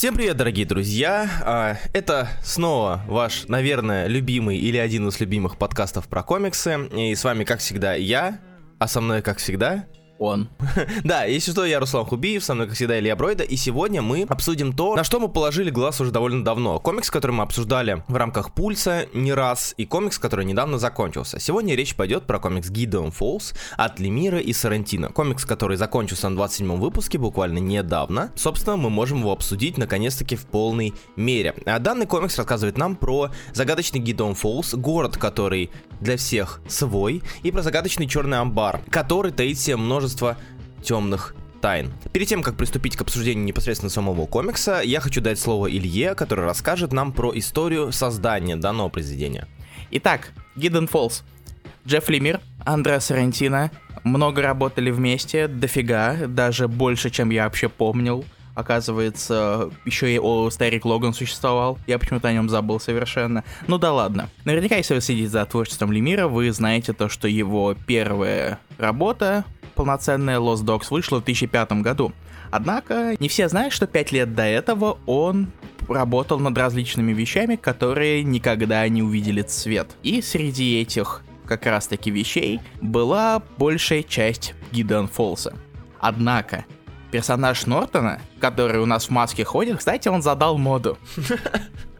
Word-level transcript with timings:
Всем 0.00 0.14
привет, 0.16 0.38
дорогие 0.38 0.64
друзья! 0.64 1.28
А, 1.44 1.76
Это 1.92 2.30
снова 2.42 3.04
ваш, 3.06 3.48
наверное, 3.48 4.06
любимый 4.06 4.56
или 4.56 4.78
один 4.78 5.06
из 5.08 5.20
любимых 5.20 5.58
подкастов 5.58 6.08
про 6.08 6.22
комиксы. 6.22 6.88
И 6.96 7.14
с 7.14 7.22
вами, 7.22 7.44
как 7.44 7.58
всегда, 7.60 7.92
я, 7.92 8.40
а 8.78 8.88
со 8.88 9.02
мной, 9.02 9.20
как 9.20 9.36
всегда, 9.36 9.84
Он. 10.20 10.48
Да, 11.02 11.24
если 11.24 11.50
что, 11.50 11.64
я 11.64 11.80
Руслан 11.80 12.04
Хубиев, 12.04 12.44
со 12.44 12.54
мной, 12.54 12.66
как 12.66 12.76
всегда, 12.76 12.98
Илья 12.98 13.16
Бройда, 13.16 13.42
и 13.42 13.56
сегодня 13.56 14.02
мы 14.02 14.26
обсудим 14.28 14.74
то, 14.74 14.94
на 14.94 15.02
что 15.02 15.18
мы 15.18 15.28
положили 15.28 15.70
глаз 15.70 16.00
уже 16.00 16.10
довольно 16.10 16.44
давно. 16.44 16.78
Комикс, 16.78 17.10
который 17.10 17.32
мы 17.32 17.42
обсуждали 17.42 18.04
в 18.06 18.16
рамках 18.16 18.52
Пульса 18.52 19.06
не 19.14 19.32
раз, 19.32 19.74
и 19.78 19.86
комикс, 19.86 20.18
который 20.18 20.44
недавно 20.44 20.78
закончился. 20.78 21.40
Сегодня 21.40 21.74
речь 21.74 21.96
пойдет 21.96 22.26
про 22.26 22.38
комикс 22.38 22.70
Gideon 22.70 23.14
Falls 23.18 23.56
от 23.78 23.98
Лемира 23.98 24.38
и 24.38 24.52
Сарантино. 24.52 25.08
Комикс, 25.08 25.46
который 25.46 25.78
закончился 25.78 26.28
на 26.28 26.36
27 26.36 26.76
выпуске 26.76 27.16
буквально 27.16 27.58
недавно. 27.58 28.30
Собственно, 28.36 28.76
мы 28.76 28.90
можем 28.90 29.20
его 29.20 29.32
обсудить 29.32 29.78
наконец-таки 29.78 30.36
в 30.36 30.44
полной 30.44 30.92
мере. 31.16 31.54
А 31.64 31.78
данный 31.78 32.06
комикс 32.06 32.36
рассказывает 32.36 32.76
нам 32.76 32.94
про 32.94 33.30
загадочный 33.54 34.00
Gideon 34.00 34.38
Falls, 34.38 34.76
город, 34.76 35.16
который 35.16 35.70
для 36.00 36.16
всех 36.16 36.60
свой, 36.68 37.22
и 37.42 37.50
про 37.50 37.62
загадочный 37.62 38.06
черный 38.06 38.38
амбар, 38.38 38.80
который 38.90 39.32
таит 39.32 39.58
в 39.58 39.60
себе 39.60 39.76
множество 39.76 40.36
темных 40.82 41.34
тайн. 41.60 41.92
Перед 42.12 42.28
тем, 42.28 42.42
как 42.42 42.56
приступить 42.56 42.96
к 42.96 43.02
обсуждению 43.02 43.44
непосредственно 43.44 43.90
самого 43.90 44.26
комикса, 44.26 44.80
я 44.82 45.00
хочу 45.00 45.20
дать 45.20 45.38
слово 45.38 45.70
Илье, 45.70 46.14
который 46.14 46.44
расскажет 46.44 46.92
нам 46.92 47.12
про 47.12 47.36
историю 47.38 47.92
создания 47.92 48.56
данного 48.56 48.88
произведения. 48.88 49.46
Итак, 49.90 50.32
Hidden 50.56 50.90
Falls. 50.90 51.22
Джефф 51.86 52.08
Лемир, 52.08 52.40
Андреа 52.64 53.00
Сарантино 53.00 53.70
много 54.04 54.42
работали 54.42 54.90
вместе, 54.90 55.48
дофига, 55.48 56.26
даже 56.26 56.68
больше, 56.68 57.10
чем 57.10 57.30
я 57.30 57.44
вообще 57.44 57.68
помнил. 57.68 58.24
Оказывается, 58.54 59.70
еще 59.84 60.14
и 60.14 60.18
о, 60.18 60.50
старик 60.50 60.84
Логан 60.84 61.14
существовал. 61.14 61.78
Я 61.86 61.98
почему-то 61.98 62.28
о 62.28 62.32
нем 62.32 62.48
забыл 62.48 62.80
совершенно. 62.80 63.44
Ну 63.66 63.78
да 63.78 63.92
ладно. 63.92 64.28
Наверняка, 64.44 64.76
если 64.76 64.94
вы 64.94 65.00
следите 65.00 65.28
за 65.28 65.44
творчеством 65.46 65.92
Лемира, 65.92 66.26
вы 66.28 66.50
знаете 66.52 66.92
то, 66.92 67.08
что 67.08 67.28
его 67.28 67.74
первая 67.86 68.58
работа, 68.78 69.44
полноценная 69.74 70.38
Lost 70.38 70.64
Dogs, 70.64 70.86
вышла 70.90 71.20
в 71.20 71.24
2005 71.24 71.72
году. 71.82 72.12
Однако, 72.50 73.14
не 73.20 73.28
все 73.28 73.48
знают, 73.48 73.72
что 73.72 73.86
5 73.86 74.12
лет 74.12 74.34
до 74.34 74.42
этого 74.42 74.98
он 75.06 75.52
работал 75.88 76.38
над 76.38 76.56
различными 76.56 77.12
вещами, 77.12 77.56
которые 77.56 78.22
никогда 78.22 78.88
не 78.88 79.02
увидели 79.02 79.42
цвет. 79.42 79.96
И 80.02 80.20
среди 80.22 80.80
этих 80.80 81.22
как 81.46 81.66
раз 81.66 81.88
таки 81.88 82.10
вещей 82.10 82.60
была 82.80 83.42
большая 83.58 84.02
часть 84.02 84.54
Гидеон 84.72 85.08
Фолса. 85.08 85.54
Однако, 85.98 86.64
персонаж 87.10 87.66
Нортона, 87.66 88.20
который 88.40 88.80
у 88.80 88.86
нас 88.86 89.06
в 89.06 89.10
маске 89.10 89.44
ходит, 89.44 89.78
кстати, 89.78 90.08
он 90.08 90.22
задал 90.22 90.58
моду. 90.58 90.98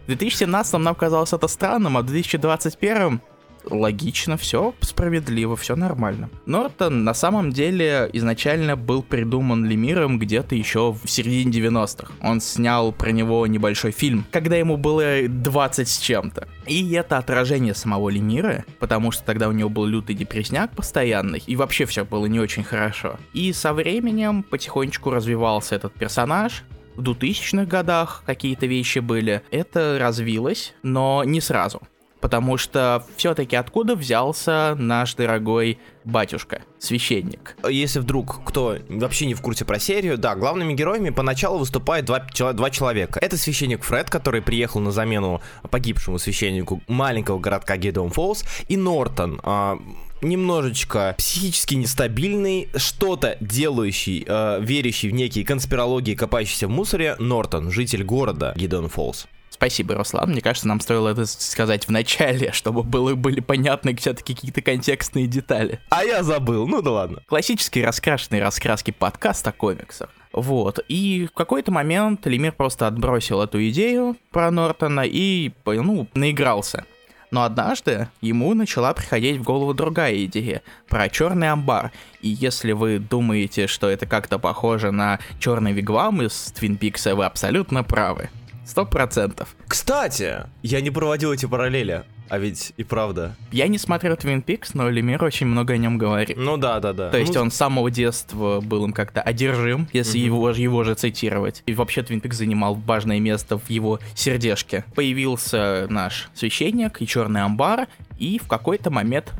В 0.04 0.06
2017 0.06 0.74
нам 0.80 0.94
казалось 0.94 1.32
это 1.32 1.46
странным, 1.46 1.96
а 1.96 2.00
в 2.00 2.06
2021 2.06 3.20
логично, 3.64 4.36
все 4.36 4.74
справедливо, 4.80 5.56
все 5.56 5.76
нормально. 5.76 6.30
Нортон 6.46 7.04
на 7.04 7.14
самом 7.14 7.52
деле 7.52 8.08
изначально 8.12 8.76
был 8.76 9.02
придуман 9.02 9.64
Лемиром 9.64 10.18
где-то 10.18 10.54
еще 10.54 10.92
в 10.92 11.08
середине 11.08 11.50
90-х. 11.50 12.12
Он 12.22 12.40
снял 12.40 12.92
про 12.92 13.10
него 13.10 13.46
небольшой 13.46 13.90
фильм, 13.90 14.24
когда 14.30 14.56
ему 14.56 14.76
было 14.76 15.28
20 15.28 15.88
с 15.88 15.98
чем-то. 15.98 16.48
И 16.66 16.92
это 16.92 17.18
отражение 17.18 17.74
самого 17.74 18.10
Лемира, 18.10 18.64
потому 18.78 19.10
что 19.10 19.24
тогда 19.24 19.48
у 19.48 19.52
него 19.52 19.68
был 19.68 19.86
лютый 19.86 20.14
депресняк 20.14 20.74
постоянный, 20.74 21.42
и 21.46 21.56
вообще 21.56 21.84
все 21.86 22.04
было 22.04 22.26
не 22.26 22.40
очень 22.40 22.64
хорошо. 22.64 23.16
И 23.32 23.52
со 23.52 23.72
временем 23.72 24.42
потихонечку 24.42 25.10
развивался 25.10 25.74
этот 25.74 25.94
персонаж, 25.94 26.64
в 26.96 27.02
2000-х 27.02 27.64
годах 27.64 28.22
какие-то 28.26 28.66
вещи 28.66 28.98
были. 28.98 29.42
Это 29.50 29.96
развилось, 29.98 30.74
но 30.82 31.24
не 31.24 31.40
сразу. 31.40 31.82
Потому 32.20 32.56
что 32.56 33.04
все-таки 33.16 33.56
откуда 33.56 33.96
взялся 33.96 34.74
наш 34.78 35.14
дорогой 35.14 35.78
батюшка, 36.04 36.62
священник? 36.78 37.56
Если 37.68 37.98
вдруг 37.98 38.44
кто 38.44 38.76
вообще 38.88 39.26
не 39.26 39.34
в 39.34 39.40
курсе 39.40 39.64
про 39.64 39.78
серию, 39.78 40.18
да, 40.18 40.34
главными 40.34 40.74
героями 40.74 41.10
поначалу 41.10 41.58
выступают 41.58 42.06
два, 42.06 42.20
два 42.52 42.70
человека. 42.70 43.18
Это 43.20 43.36
священник 43.36 43.84
Фред, 43.84 44.10
который 44.10 44.42
приехал 44.42 44.80
на 44.80 44.90
замену 44.90 45.40
погибшему 45.70 46.18
священнику 46.18 46.82
маленького 46.88 47.38
городка 47.38 47.76
Гедеон 47.76 48.10
Фоллс, 48.10 48.44
и 48.68 48.76
Нортон, 48.76 49.40
а, 49.42 49.78
немножечко 50.22 51.14
психически 51.16 51.74
нестабильный, 51.74 52.68
что-то 52.76 53.36
делающий, 53.40 54.24
э, 54.26 54.58
верящий 54.60 55.08
в 55.08 55.14
некие 55.14 55.44
конспирологии, 55.44 56.14
копающийся 56.14 56.68
в 56.68 56.70
мусоре, 56.70 57.16
Нортон, 57.18 57.70
житель 57.70 58.04
города 58.04 58.52
Гидеон 58.56 58.88
Фоллс. 58.88 59.26
Спасибо, 59.50 59.96
Руслан. 59.96 60.30
Мне 60.30 60.40
кажется, 60.40 60.68
нам 60.68 60.80
стоило 60.80 61.08
это 61.08 61.26
сказать 61.26 61.86
в 61.86 61.90
начале, 61.90 62.52
чтобы 62.54 62.82
было, 62.82 63.14
были 63.14 63.40
понятны 63.40 63.94
все-таки 63.96 64.34
какие-то 64.34 64.62
контекстные 64.62 65.26
детали. 65.26 65.80
А 65.90 66.04
я 66.04 66.22
забыл, 66.22 66.66
ну 66.66 66.80
да 66.80 66.92
ладно. 66.92 67.22
Классический 67.26 67.84
раскрашенный 67.84 68.40
раскраски 68.40 68.90
подкаст 68.90 69.46
о 69.46 69.52
комиксах. 69.52 70.08
Вот. 70.32 70.78
И 70.88 71.26
в 71.30 71.34
какой-то 71.34 71.72
момент 71.72 72.24
Лемир 72.26 72.52
просто 72.52 72.86
отбросил 72.86 73.42
эту 73.42 73.68
идею 73.68 74.16
про 74.30 74.50
Нортона 74.50 75.02
и, 75.04 75.50
ну, 75.66 76.06
наигрался. 76.14 76.86
Но 77.30 77.44
однажды 77.44 78.08
ему 78.20 78.54
начала 78.54 78.92
приходить 78.92 79.38
в 79.38 79.42
голову 79.42 79.72
другая 79.72 80.24
идея 80.24 80.62
про 80.88 81.08
черный 81.08 81.50
амбар. 81.50 81.92
И 82.20 82.28
если 82.28 82.72
вы 82.72 82.98
думаете, 82.98 83.66
что 83.66 83.88
это 83.88 84.06
как-то 84.06 84.38
похоже 84.38 84.90
на 84.90 85.20
черный 85.38 85.72
вигвам 85.72 86.22
из 86.22 86.52
Твин 86.52 86.76
Пикса, 86.76 87.14
вы 87.14 87.24
абсолютно 87.24 87.84
правы. 87.84 88.30
Сто 88.64 88.86
процентов. 88.86 89.56
Кстати, 89.66 90.44
я 90.62 90.80
не 90.80 90.90
проводил 90.90 91.32
эти 91.32 91.46
параллели. 91.46 92.04
А 92.28 92.38
ведь 92.38 92.72
и 92.76 92.84
правда. 92.84 93.34
Я 93.50 93.66
не 93.66 93.76
смотрел 93.76 94.16
Твин 94.16 94.40
Пикс, 94.42 94.74
но 94.74 94.88
Лемир 94.88 95.24
очень 95.24 95.48
много 95.48 95.74
о 95.74 95.76
нем 95.76 95.98
говорит. 95.98 96.36
Ну 96.36 96.56
да, 96.56 96.78
да, 96.78 96.92
да. 96.92 97.10
То 97.10 97.18
есть 97.18 97.34
Ну, 97.34 97.40
он 97.40 97.50
с 97.50 97.56
самого 97.56 97.90
детства 97.90 98.60
был 98.60 98.84
им 98.84 98.92
как-то 98.92 99.20
одержим, 99.20 99.88
если 99.92 100.18
Мгм. 100.18 100.26
его, 100.26 100.52
же- 100.52 100.60
его 100.60 100.84
же 100.84 100.94
цитировать. 100.94 101.64
И 101.66 101.74
вообще 101.74 102.04
Твин 102.04 102.20
Пикс 102.20 102.36
занимал 102.36 102.74
важное 102.74 103.18
место 103.18 103.58
в 103.58 103.68
его 103.68 103.98
сердежке. 104.14 104.84
Появился 104.94 105.88
наш 105.90 106.30
священник 106.34 107.02
и 107.02 107.06
черный 107.08 107.42
амбар, 107.42 107.88
и 108.16 108.38
в 108.38 108.46
какой-то 108.46 108.90
момент 108.92 109.32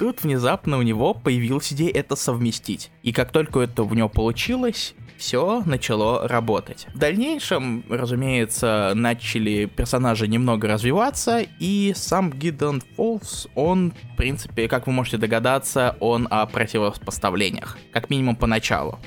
тут 0.00 0.22
внезапно 0.22 0.78
у 0.78 0.82
него 0.82 1.12
появилась 1.12 1.74
идея 1.74 1.92
это 1.92 2.16
совместить. 2.16 2.90
И 3.02 3.12
как 3.12 3.30
только 3.32 3.60
это 3.60 3.82
у 3.82 3.92
него 3.92 4.08
получилось, 4.08 4.94
все 5.18 5.62
начало 5.66 6.26
работать. 6.26 6.86
В 6.94 6.98
дальнейшем, 6.98 7.84
разумеется, 7.90 8.92
начали 8.94 9.66
персонажи 9.66 10.26
немного 10.26 10.68
развиваться, 10.68 11.44
и 11.58 11.92
сам 11.94 12.32
Гидден 12.32 12.82
Фолс, 12.96 13.46
он, 13.54 13.92
в 14.14 14.16
принципе, 14.16 14.68
как 14.68 14.86
вы 14.86 14.94
можете 14.94 15.18
догадаться, 15.18 15.94
он 16.00 16.26
о 16.30 16.46
противопоставлениях. 16.46 17.76
Как 17.92 18.08
минимум 18.08 18.36
поначалу. 18.36 18.98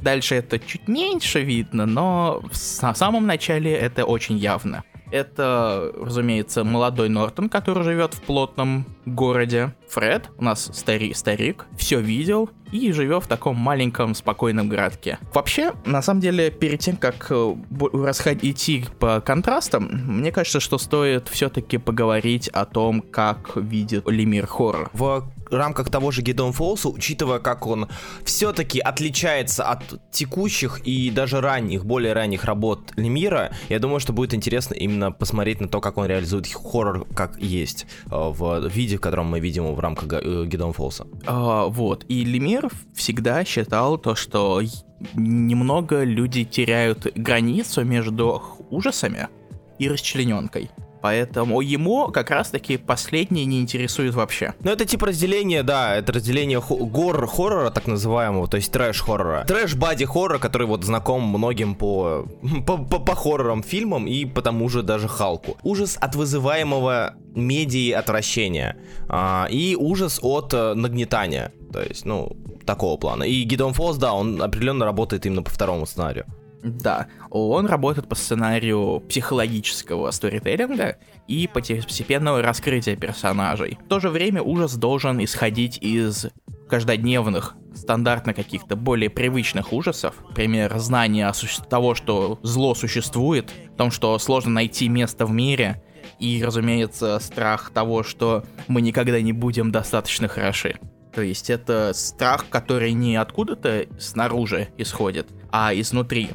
Дальше 0.00 0.36
это 0.36 0.58
чуть 0.58 0.88
меньше 0.88 1.42
видно, 1.42 1.84
но 1.84 2.42
в 2.50 2.56
самом 2.56 3.26
начале 3.26 3.70
это 3.70 4.06
очень 4.06 4.38
явно. 4.38 4.82
Это, 5.12 5.92
разумеется, 5.94 6.64
молодой 6.64 7.08
Нортон, 7.10 7.48
который 7.48 7.84
живет 7.84 8.14
в 8.14 8.22
плотном 8.22 8.86
городе. 9.04 9.74
Фред, 9.88 10.30
у 10.38 10.44
нас 10.44 10.70
стари 10.72 11.12
старик, 11.12 11.66
все 11.76 12.00
видел 12.00 12.48
и 12.72 12.90
живет 12.92 13.24
в 13.24 13.26
таком 13.26 13.56
маленьком 13.56 14.14
спокойном 14.14 14.70
городке. 14.70 15.18
Вообще, 15.34 15.74
на 15.84 16.00
самом 16.00 16.20
деле, 16.20 16.50
перед 16.50 16.80
тем, 16.80 16.96
как 16.96 17.26
э, 17.30 17.54
расход- 17.92 18.38
идти 18.42 18.86
по 18.98 19.20
контрастам, 19.20 19.90
мне 19.92 20.32
кажется, 20.32 20.60
что 20.60 20.78
стоит 20.78 21.28
все-таки 21.28 21.76
поговорить 21.76 22.48
о 22.48 22.64
том, 22.64 23.02
как 23.02 23.56
видит 23.56 24.08
Лемир 24.08 24.46
хоррор. 24.46 24.88
в 24.94 25.24
рамках 25.56 25.90
того 25.90 26.10
же 26.10 26.22
Гидон 26.22 26.52
Фолса, 26.52 26.88
учитывая, 26.88 27.38
как 27.38 27.66
он 27.66 27.88
все-таки 28.24 28.80
отличается 28.80 29.64
от 29.64 29.82
текущих 30.10 30.80
и 30.84 31.10
даже 31.10 31.40
ранних, 31.40 31.84
более 31.84 32.12
ранних 32.12 32.44
работ 32.44 32.92
Лемира, 32.96 33.52
я 33.68 33.78
думаю, 33.78 34.00
что 34.00 34.12
будет 34.12 34.34
интересно 34.34 34.74
именно 34.74 35.12
посмотреть 35.12 35.60
на 35.60 35.68
то, 35.68 35.80
как 35.80 35.98
он 35.98 36.06
реализует 36.06 36.46
хоррор 36.52 37.06
как 37.14 37.38
есть 37.38 37.86
э, 38.06 38.08
в 38.10 38.66
виде, 38.68 38.96
в 38.96 39.00
котором 39.00 39.26
мы 39.26 39.40
видим 39.40 39.64
его 39.64 39.74
в 39.74 39.80
рамках 39.80 40.22
Гидон 40.22 40.72
Фолса. 40.72 41.06
А, 41.26 41.66
вот. 41.66 42.04
И 42.08 42.24
Лемир 42.24 42.68
всегда 42.94 43.44
считал 43.44 43.98
то, 43.98 44.14
что 44.14 44.60
немного 45.14 46.04
люди 46.04 46.44
теряют 46.44 47.06
границу 47.14 47.84
между 47.84 48.42
ужасами 48.70 49.28
и 49.78 49.88
расчлененкой. 49.88 50.70
Поэтому 51.02 51.60
ему 51.60 52.08
как 52.08 52.30
раз-таки 52.30 52.76
последнее 52.76 53.44
не 53.44 53.60
интересует 53.60 54.14
вообще. 54.14 54.54
Ну, 54.60 54.70
это 54.70 54.84
типа 54.86 55.06
разделение, 55.08 55.62
да, 55.62 55.96
это 55.96 56.12
разделение 56.12 56.60
хо- 56.60 56.76
гор-хоррора, 56.86 57.70
так 57.70 57.86
называемого, 57.88 58.46
то 58.48 58.56
есть 58.56 58.72
трэш-хоррора. 58.72 59.44
Трэш-бади-хоррор, 59.46 60.38
который 60.38 60.66
вот 60.66 60.84
знаком 60.84 61.22
многим 61.22 61.74
по, 61.74 62.26
по, 62.66 62.78
по, 62.78 62.98
по 63.00 63.14
хоррорам 63.14 63.62
фильмам 63.62 64.06
и 64.06 64.24
по 64.24 64.42
тому 64.42 64.68
же 64.68 64.82
даже 64.82 65.08
Халку. 65.08 65.56
Ужас 65.62 65.98
от 66.00 66.14
вызываемого 66.14 67.14
медии 67.34 67.90
отвращения. 67.90 68.76
а, 69.08 69.46
и 69.50 69.74
ужас 69.76 70.18
от 70.22 70.54
э, 70.54 70.74
нагнетания. 70.74 71.52
То 71.72 71.80
есть, 71.82 72.04
ну, 72.04 72.36
такого 72.66 72.96
плана. 72.96 73.24
И 73.24 73.42
Гидон 73.42 73.72
Фолс, 73.72 73.96
да, 73.96 74.12
он 74.12 74.40
определенно 74.40 74.84
работает 74.84 75.26
именно 75.26 75.42
по 75.42 75.50
второму 75.50 75.86
сценарию. 75.86 76.26
Да, 76.62 77.08
он 77.30 77.66
работает 77.66 78.08
по 78.08 78.14
сценарию 78.14 79.00
психологического 79.08 80.10
сторителлинга 80.12 80.98
и 81.26 81.48
постепенного 81.48 82.40
раскрытия 82.40 82.94
персонажей. 82.94 83.78
В 83.84 83.88
то 83.88 83.98
же 83.98 84.10
время 84.10 84.42
ужас 84.42 84.76
должен 84.76 85.22
исходить 85.24 85.78
из 85.80 86.26
каждодневных, 86.68 87.56
стандартно 87.74 88.32
каких-то 88.32 88.76
более 88.76 89.10
привычных 89.10 89.72
ужасов, 89.72 90.14
например, 90.28 90.78
знание 90.78 91.32
того, 91.68 91.94
что 91.94 92.38
зло 92.42 92.74
существует, 92.74 93.50
о 93.74 93.76
том, 93.76 93.90
что 93.90 94.18
сложно 94.18 94.52
найти 94.52 94.88
место 94.88 95.26
в 95.26 95.32
мире, 95.32 95.82
и, 96.18 96.42
разумеется, 96.44 97.18
страх 97.18 97.70
того, 97.70 98.02
что 98.04 98.44
мы 98.68 98.80
никогда 98.80 99.20
не 99.20 99.32
будем 99.32 99.72
достаточно 99.72 100.28
хороши. 100.28 100.76
То 101.12 101.20
есть 101.20 101.50
это 101.50 101.92
страх, 101.94 102.46
который 102.48 102.92
не 102.92 103.16
откуда-то 103.16 103.86
снаружи 103.98 104.68
исходит, 104.78 105.28
а 105.50 105.74
изнутри. 105.74 106.30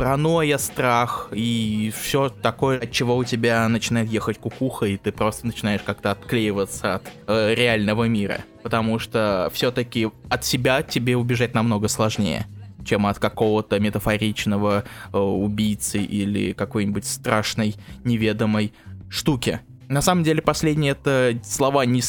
Паранойя, 0.00 0.56
страх 0.56 1.28
и 1.30 1.92
все 1.94 2.30
такое, 2.30 2.78
от 2.78 2.90
чего 2.90 3.18
у 3.18 3.24
тебя 3.24 3.68
начинает 3.68 4.08
ехать 4.08 4.38
кукуха, 4.38 4.86
и 4.86 4.96
ты 4.96 5.12
просто 5.12 5.46
начинаешь 5.46 5.82
как-то 5.82 6.10
отклеиваться 6.12 6.94
от 6.94 7.02
э, 7.26 7.54
реального 7.54 8.04
мира. 8.04 8.38
Потому 8.62 8.98
что 8.98 9.50
все-таки 9.52 10.08
от 10.30 10.42
себя 10.46 10.82
тебе 10.82 11.18
убежать 11.18 11.52
намного 11.52 11.88
сложнее 11.88 12.46
чем 12.82 13.06
от 13.06 13.18
какого-то 13.18 13.78
метафоричного 13.78 14.84
э, 15.12 15.18
убийцы 15.18 15.98
или 15.98 16.54
какой-нибудь 16.54 17.04
страшной 17.04 17.76
неведомой 18.02 18.72
штуки. 19.10 19.60
На 19.90 20.02
самом 20.02 20.22
деле, 20.22 20.40
последние 20.40 20.92
это 20.92 21.36
слова 21.42 21.84
не, 21.84 22.00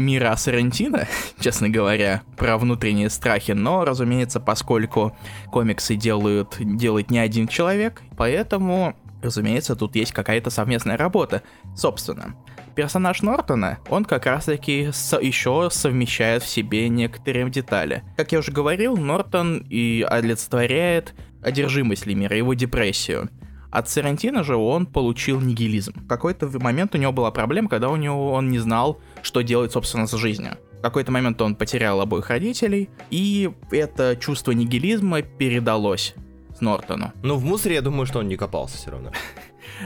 не 0.00 0.18
а 0.18 0.36
Сарантино, 0.36 1.06
честно 1.40 1.68
говоря, 1.68 2.22
про 2.36 2.58
внутренние 2.58 3.10
страхи, 3.10 3.52
но, 3.52 3.84
разумеется, 3.84 4.40
поскольку 4.40 5.16
комиксы 5.46 5.94
делают, 5.94 6.56
делает 6.58 7.12
не 7.12 7.20
один 7.20 7.46
человек, 7.46 8.02
поэтому, 8.16 8.96
разумеется, 9.22 9.76
тут 9.76 9.94
есть 9.94 10.10
какая-то 10.10 10.50
совместная 10.50 10.96
работа. 10.96 11.44
Собственно, 11.76 12.34
персонаж 12.74 13.22
Нортона, 13.22 13.78
он 13.88 14.04
как 14.04 14.26
раз-таки 14.26 14.90
со- 14.92 15.20
еще 15.20 15.68
совмещает 15.70 16.42
в 16.42 16.48
себе 16.48 16.88
некоторые 16.88 17.48
детали. 17.50 18.02
Как 18.16 18.32
я 18.32 18.40
уже 18.40 18.50
говорил, 18.50 18.96
Нортон 18.96 19.64
и 19.70 20.04
олицетворяет 20.08 21.14
одержимость 21.40 22.04
Лемира, 22.04 22.36
его 22.36 22.54
депрессию. 22.54 23.30
От 23.70 23.88
Сарантино 23.88 24.42
же 24.42 24.56
он 24.56 24.86
получил 24.86 25.40
нигилизм. 25.40 25.92
В 25.94 26.06
какой-то 26.06 26.48
момент 26.58 26.94
у 26.94 26.98
него 26.98 27.12
была 27.12 27.30
проблема, 27.30 27.68
когда 27.68 27.88
у 27.90 27.96
него 27.96 28.32
он 28.32 28.50
не 28.50 28.58
знал, 28.58 29.00
что 29.22 29.42
делать, 29.42 29.72
собственно, 29.72 30.06
с 30.06 30.16
жизнью. 30.16 30.56
В 30.78 30.80
какой-то 30.80 31.10
момент 31.12 31.40
он 31.42 31.54
потерял 31.56 32.00
обоих 32.00 32.30
родителей, 32.30 32.88
и 33.10 33.50
это 33.70 34.16
чувство 34.16 34.52
нигилизма 34.52 35.22
передалось 35.22 36.14
Нортону. 36.60 37.12
Ну, 37.22 37.36
в 37.36 37.44
мусоре, 37.44 37.76
я 37.76 37.82
думаю, 37.82 38.06
что 38.06 38.20
он 38.20 38.28
не 38.28 38.36
копался 38.36 38.76
все 38.76 38.90
равно. 38.90 39.12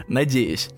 Надеюсь. 0.08 0.70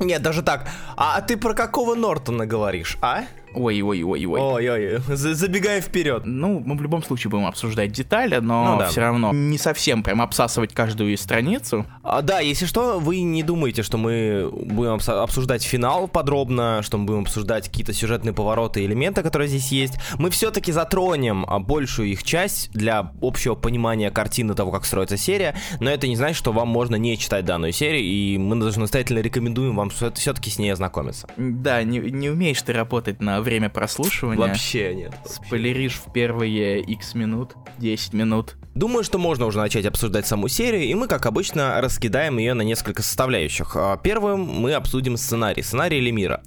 Нет, 0.00 0.22
даже 0.22 0.42
так. 0.42 0.68
А 0.96 1.20
ты 1.20 1.36
про 1.36 1.54
какого 1.54 1.94
Нортона 1.94 2.46
говоришь, 2.46 2.98
а? 3.00 3.24
Ой-ой-ой-ой. 3.54 4.40
Ой-ой, 4.40 5.00
забегая 5.08 5.80
вперед. 5.80 6.22
Ну, 6.24 6.62
мы 6.64 6.76
в 6.76 6.82
любом 6.82 7.02
случае 7.02 7.30
будем 7.30 7.46
обсуждать 7.46 7.92
детали, 7.92 8.36
но 8.36 8.72
ну, 8.72 8.78
да. 8.78 8.88
все 8.88 9.00
равно 9.00 9.32
не 9.32 9.58
совсем 9.58 10.02
прям 10.02 10.22
обсасывать 10.22 10.72
каждую 10.72 11.16
страницу. 11.18 11.86
А, 12.02 12.22
да, 12.22 12.40
если 12.40 12.66
что, 12.66 12.98
вы 12.98 13.20
не 13.20 13.42
думаете, 13.42 13.82
что 13.82 13.98
мы 13.98 14.50
будем 14.52 14.98
обсуждать 15.22 15.62
финал 15.62 16.08
подробно, 16.08 16.80
что 16.82 16.98
мы 16.98 17.06
будем 17.06 17.20
обсуждать 17.22 17.68
какие-то 17.68 17.92
сюжетные 17.92 18.32
повороты 18.32 18.82
и 18.82 18.86
элементы, 18.86 19.22
которые 19.22 19.48
здесь 19.48 19.70
есть. 19.72 19.94
Мы 20.18 20.30
все-таки 20.30 20.72
затронем 20.72 21.44
а, 21.48 21.58
большую 21.58 22.08
их 22.08 22.22
часть 22.22 22.70
для 22.72 23.12
общего 23.20 23.54
понимания 23.54 24.10
картины 24.10 24.54
того, 24.54 24.70
как 24.70 24.84
строится 24.84 25.16
серия, 25.16 25.54
но 25.80 25.90
это 25.90 26.08
не 26.08 26.16
значит, 26.16 26.36
что 26.36 26.52
вам 26.52 26.68
можно 26.68 26.96
не 26.96 27.18
читать 27.18 27.44
данную 27.44 27.72
серию, 27.72 28.02
и 28.02 28.38
мы 28.38 28.56
даже 28.56 28.80
настоятельно 28.80 29.18
рекомендуем 29.18 29.76
вам 29.76 29.90
все-таки 29.90 30.50
с 30.50 30.58
ней 30.58 30.72
ознакомиться. 30.72 31.28
Да, 31.36 31.82
не, 31.82 31.98
не 31.98 32.30
умеешь 32.30 32.62
ты 32.62 32.72
работать 32.72 33.20
на 33.20 33.41
время 33.42 33.68
прослушивания. 33.68 34.38
Вообще 34.38 34.94
нет. 34.94 35.12
Вообще. 35.22 35.34
Спойлеришь 35.34 36.00
в 36.04 36.12
первые 36.12 36.80
x 36.80 37.14
минут, 37.14 37.54
10 37.78 38.12
минут. 38.12 38.56
Думаю, 38.74 39.04
что 39.04 39.18
можно 39.18 39.44
уже 39.46 39.58
начать 39.58 39.84
обсуждать 39.84 40.26
саму 40.26 40.48
серию, 40.48 40.84
и 40.84 40.94
мы, 40.94 41.06
как 41.06 41.26
обычно, 41.26 41.80
раскидаем 41.80 42.38
ее 42.38 42.54
на 42.54 42.62
несколько 42.62 43.02
составляющих. 43.02 43.76
А, 43.76 43.98
первым 43.98 44.40
мы 44.40 44.72
обсудим 44.72 45.16
сценарий, 45.16 45.62
сценарий 45.62 46.00
Лемира. 46.00 46.42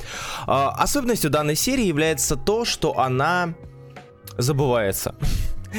А, 0.48 0.72
особенностью 0.72 1.30
данной 1.30 1.56
серии 1.56 1.86
является 1.86 2.36
то, 2.36 2.66
что 2.66 3.00
она 3.00 3.54
забывается. 4.38 5.16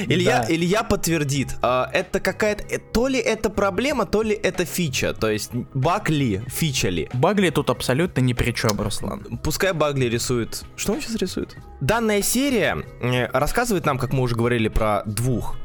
Илья, 0.08 0.44
да. 0.46 0.54
Илья 0.54 0.82
подтвердит, 0.82 1.56
а, 1.62 1.88
это 1.92 2.20
какая-то, 2.20 2.64
э, 2.64 2.78
то 2.78 3.08
ли 3.08 3.18
это 3.18 3.50
проблема, 3.50 4.06
то 4.06 4.22
ли 4.22 4.34
это 4.34 4.64
фича, 4.64 5.14
то 5.14 5.30
есть 5.30 5.50
баг 5.74 6.10
ли, 6.10 6.42
фича 6.48 6.88
ли. 6.88 7.08
Багли 7.14 7.50
тут 7.50 7.70
абсолютно 7.70 8.20
ни 8.20 8.32
при 8.32 8.52
чем, 8.52 8.80
Руслан. 8.80 9.38
Пускай 9.42 9.72
Багли 9.72 10.06
рисует. 10.06 10.64
Что 10.76 10.92
он 10.92 11.00
сейчас 11.00 11.16
рисует? 11.16 11.56
Данная 11.80 12.22
серия 12.22 12.84
э, 13.00 13.26
рассказывает 13.32 13.86
нам, 13.86 13.98
как 13.98 14.12
мы 14.12 14.22
уже 14.22 14.36
говорили, 14.36 14.68
про 14.68 15.02
двух 15.06 15.56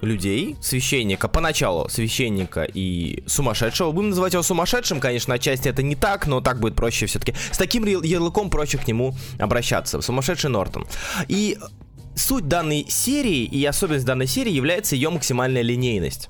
людей, 0.00 0.56
священника, 0.60 1.28
поначалу 1.28 1.88
священника 1.88 2.64
и 2.64 3.24
сумасшедшего. 3.26 3.92
Будем 3.92 4.10
называть 4.10 4.32
его 4.32 4.42
сумасшедшим, 4.42 5.00
конечно, 5.00 5.34
отчасти 5.34 5.68
это 5.68 5.82
не 5.82 5.96
так, 5.96 6.26
но 6.26 6.40
так 6.40 6.60
будет 6.60 6.76
проще 6.76 7.06
все-таки. 7.06 7.34
С 7.50 7.58
таким 7.58 7.84
ярлыком 7.84 8.50
проще 8.50 8.78
к 8.78 8.86
нему 8.86 9.14
обращаться. 9.38 10.00
Сумасшедший 10.00 10.50
Нортон. 10.50 10.86
И 11.28 11.58
суть 12.18 12.48
данной 12.48 12.86
серии 12.88 13.44
и 13.44 13.64
особенность 13.64 14.04
данной 14.04 14.26
серии 14.26 14.52
является 14.52 14.94
ее 14.94 15.10
максимальная 15.10 15.62
линейность. 15.62 16.28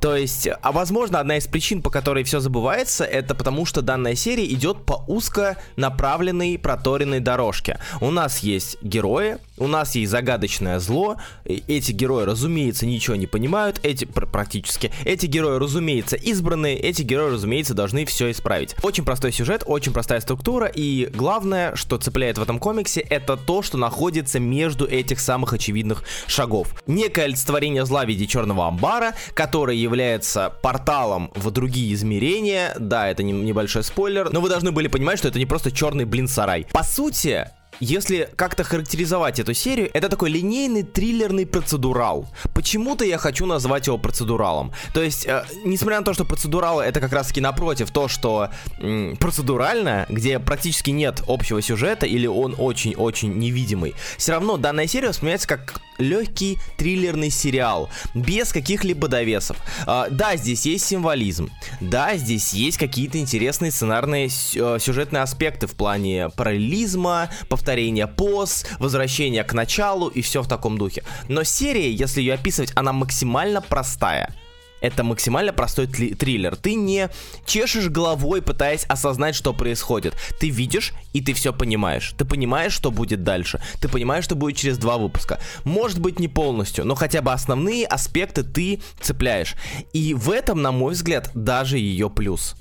То 0.00 0.16
есть, 0.16 0.48
а 0.62 0.72
возможно, 0.72 1.20
одна 1.20 1.36
из 1.36 1.46
причин, 1.46 1.82
по 1.82 1.90
которой 1.90 2.24
все 2.24 2.40
забывается, 2.40 3.04
это 3.04 3.34
потому 3.34 3.66
что 3.66 3.82
данная 3.82 4.14
серия 4.14 4.46
идет 4.46 4.84
по 4.86 5.04
узко 5.06 5.58
направленной 5.76 6.58
проторенной 6.58 7.20
дорожке. 7.20 7.78
У 8.00 8.10
нас 8.10 8.38
есть 8.38 8.80
герои, 8.82 9.38
у 9.58 9.66
нас 9.66 9.94
есть 9.94 10.10
загадочное 10.10 10.78
зло, 10.78 11.16
эти 11.44 11.92
герои, 11.92 12.24
разумеется, 12.24 12.86
ничего 12.86 13.16
не 13.16 13.26
понимают, 13.26 13.80
эти 13.82 14.04
практически, 14.04 14.90
эти 15.04 15.26
герои, 15.26 15.58
разумеется, 15.58 16.16
избранные, 16.16 16.76
эти 16.76 17.02
герои, 17.02 17.32
разумеется, 17.32 17.74
должны 17.74 18.04
все 18.04 18.30
исправить. 18.30 18.74
Очень 18.82 19.04
простой 19.04 19.32
сюжет, 19.32 19.62
очень 19.66 19.92
простая 19.92 20.20
структура, 20.20 20.66
и 20.66 21.06
главное, 21.06 21.74
что 21.74 21.98
цепляет 21.98 22.38
в 22.38 22.42
этом 22.42 22.58
комиксе, 22.58 23.00
это 23.00 23.36
то, 23.36 23.62
что 23.62 23.78
находится 23.78 24.40
между 24.40 24.86
этих 24.86 25.20
самых 25.20 25.52
очевидных 25.52 26.04
шагов. 26.26 26.74
Некое 26.86 27.24
олицетворение 27.24 27.84
зла 27.84 28.04
в 28.04 28.08
виде 28.08 28.26
черного 28.26 28.68
амбара, 28.68 29.14
который 29.34 29.76
является 29.76 30.52
порталом 30.62 31.30
в 31.34 31.50
другие 31.50 31.94
измерения, 31.94 32.74
да, 32.78 33.08
это 33.08 33.22
небольшой 33.22 33.84
спойлер, 33.84 34.30
но 34.30 34.40
вы 34.40 34.48
должны 34.48 34.72
были 34.72 34.88
понимать, 34.88 35.18
что 35.18 35.28
это 35.28 35.38
не 35.38 35.46
просто 35.46 35.70
черный 35.70 36.04
блин-сарай. 36.04 36.66
По 36.72 36.82
сути, 36.82 37.48
если 37.80 38.28
как-то 38.36 38.64
характеризовать 38.64 39.38
эту 39.38 39.54
серию, 39.54 39.90
это 39.92 40.08
такой 40.08 40.30
линейный 40.30 40.82
триллерный 40.82 41.46
процедурал. 41.46 42.28
Почему-то 42.54 43.04
я 43.04 43.18
хочу 43.18 43.46
назвать 43.46 43.86
его 43.86 43.98
процедуралом. 43.98 44.72
То 44.94 45.02
есть, 45.02 45.26
э, 45.26 45.44
несмотря 45.64 45.98
на 46.00 46.04
то, 46.04 46.14
что 46.14 46.24
процедурал 46.24 46.80
это 46.80 47.00
как 47.00 47.12
раз-таки 47.12 47.40
напротив 47.40 47.90
то, 47.90 48.08
что 48.08 48.50
м, 48.80 49.16
процедурально, 49.16 50.06
где 50.08 50.38
практически 50.38 50.90
нет 50.90 51.22
общего 51.26 51.62
сюжета 51.62 52.06
или 52.06 52.26
он 52.26 52.54
очень-очень 52.58 53.38
невидимый, 53.38 53.94
все 54.16 54.32
равно 54.32 54.56
данная 54.56 54.86
серия 54.86 55.08
воспринимается 55.08 55.48
как 55.48 55.80
легкий 55.98 56.58
триллерный 56.76 57.30
сериал, 57.30 57.90
без 58.14 58.52
каких-либо 58.52 59.08
довесов. 59.08 59.56
А, 59.86 60.08
да, 60.10 60.36
здесь 60.36 60.66
есть 60.66 60.86
символизм, 60.86 61.50
да, 61.80 62.16
здесь 62.16 62.52
есть 62.52 62.78
какие-то 62.78 63.18
интересные 63.18 63.70
сценарные 63.70 64.26
э, 64.26 64.78
сюжетные 64.80 65.22
аспекты 65.22 65.66
в 65.66 65.74
плане 65.74 66.30
параллелизма, 66.30 67.30
повторения 67.48 68.06
поз, 68.06 68.64
возвращения 68.78 69.44
к 69.44 69.52
началу 69.52 70.08
и 70.08 70.22
все 70.22 70.42
в 70.42 70.48
таком 70.48 70.78
духе. 70.78 71.04
Но 71.28 71.44
серия, 71.44 71.92
если 71.92 72.20
ее 72.20 72.34
описывать, 72.34 72.72
она 72.74 72.92
максимально 72.92 73.60
простая 73.60 74.34
это 74.80 75.04
максимально 75.04 75.52
простой 75.52 75.86
триллер. 75.86 76.56
Ты 76.56 76.74
не 76.74 77.08
чешешь 77.46 77.88
головой, 77.88 78.42
пытаясь 78.42 78.84
осознать, 78.84 79.34
что 79.34 79.52
происходит. 79.52 80.14
Ты 80.38 80.50
видишь, 80.50 80.92
и 81.12 81.20
ты 81.20 81.34
все 81.34 81.52
понимаешь. 81.52 82.14
Ты 82.16 82.24
понимаешь, 82.24 82.72
что 82.72 82.90
будет 82.90 83.22
дальше. 83.22 83.60
Ты 83.80 83.88
понимаешь, 83.88 84.24
что 84.24 84.34
будет 84.34 84.56
через 84.56 84.78
два 84.78 84.98
выпуска. 84.98 85.40
Может 85.64 86.00
быть, 86.00 86.18
не 86.18 86.28
полностью, 86.28 86.84
но 86.84 86.94
хотя 86.94 87.22
бы 87.22 87.32
основные 87.32 87.86
аспекты 87.86 88.42
ты 88.42 88.80
цепляешь. 89.00 89.54
И 89.92 90.14
в 90.14 90.30
этом, 90.30 90.62
на 90.62 90.72
мой 90.72 90.94
взгляд, 90.94 91.30
даже 91.34 91.78
ее 91.78 92.10
плюс. 92.10 92.54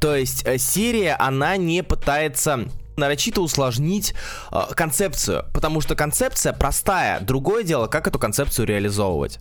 То 0.00 0.16
есть 0.16 0.42
э, 0.46 0.58
серия, 0.58 1.14
она 1.14 1.56
не 1.56 1.82
пытается 1.82 2.66
нарочито 2.96 3.40
усложнить 3.40 4.14
э, 4.52 4.74
концепцию, 4.74 5.46
потому 5.52 5.80
что 5.80 5.96
концепция 5.96 6.52
простая. 6.52 7.20
Другое 7.20 7.64
дело, 7.64 7.86
как 7.86 8.06
эту 8.06 8.18
концепцию 8.18 8.66
реализовывать. 8.66 9.38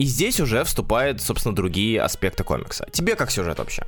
И 0.00 0.04
здесь 0.04 0.40
уже 0.40 0.64
вступают, 0.64 1.20
собственно, 1.20 1.54
другие 1.54 2.00
аспекты 2.00 2.42
комикса. 2.42 2.86
Тебе 2.90 3.16
как 3.16 3.30
сюжет 3.30 3.58
вообще? 3.58 3.82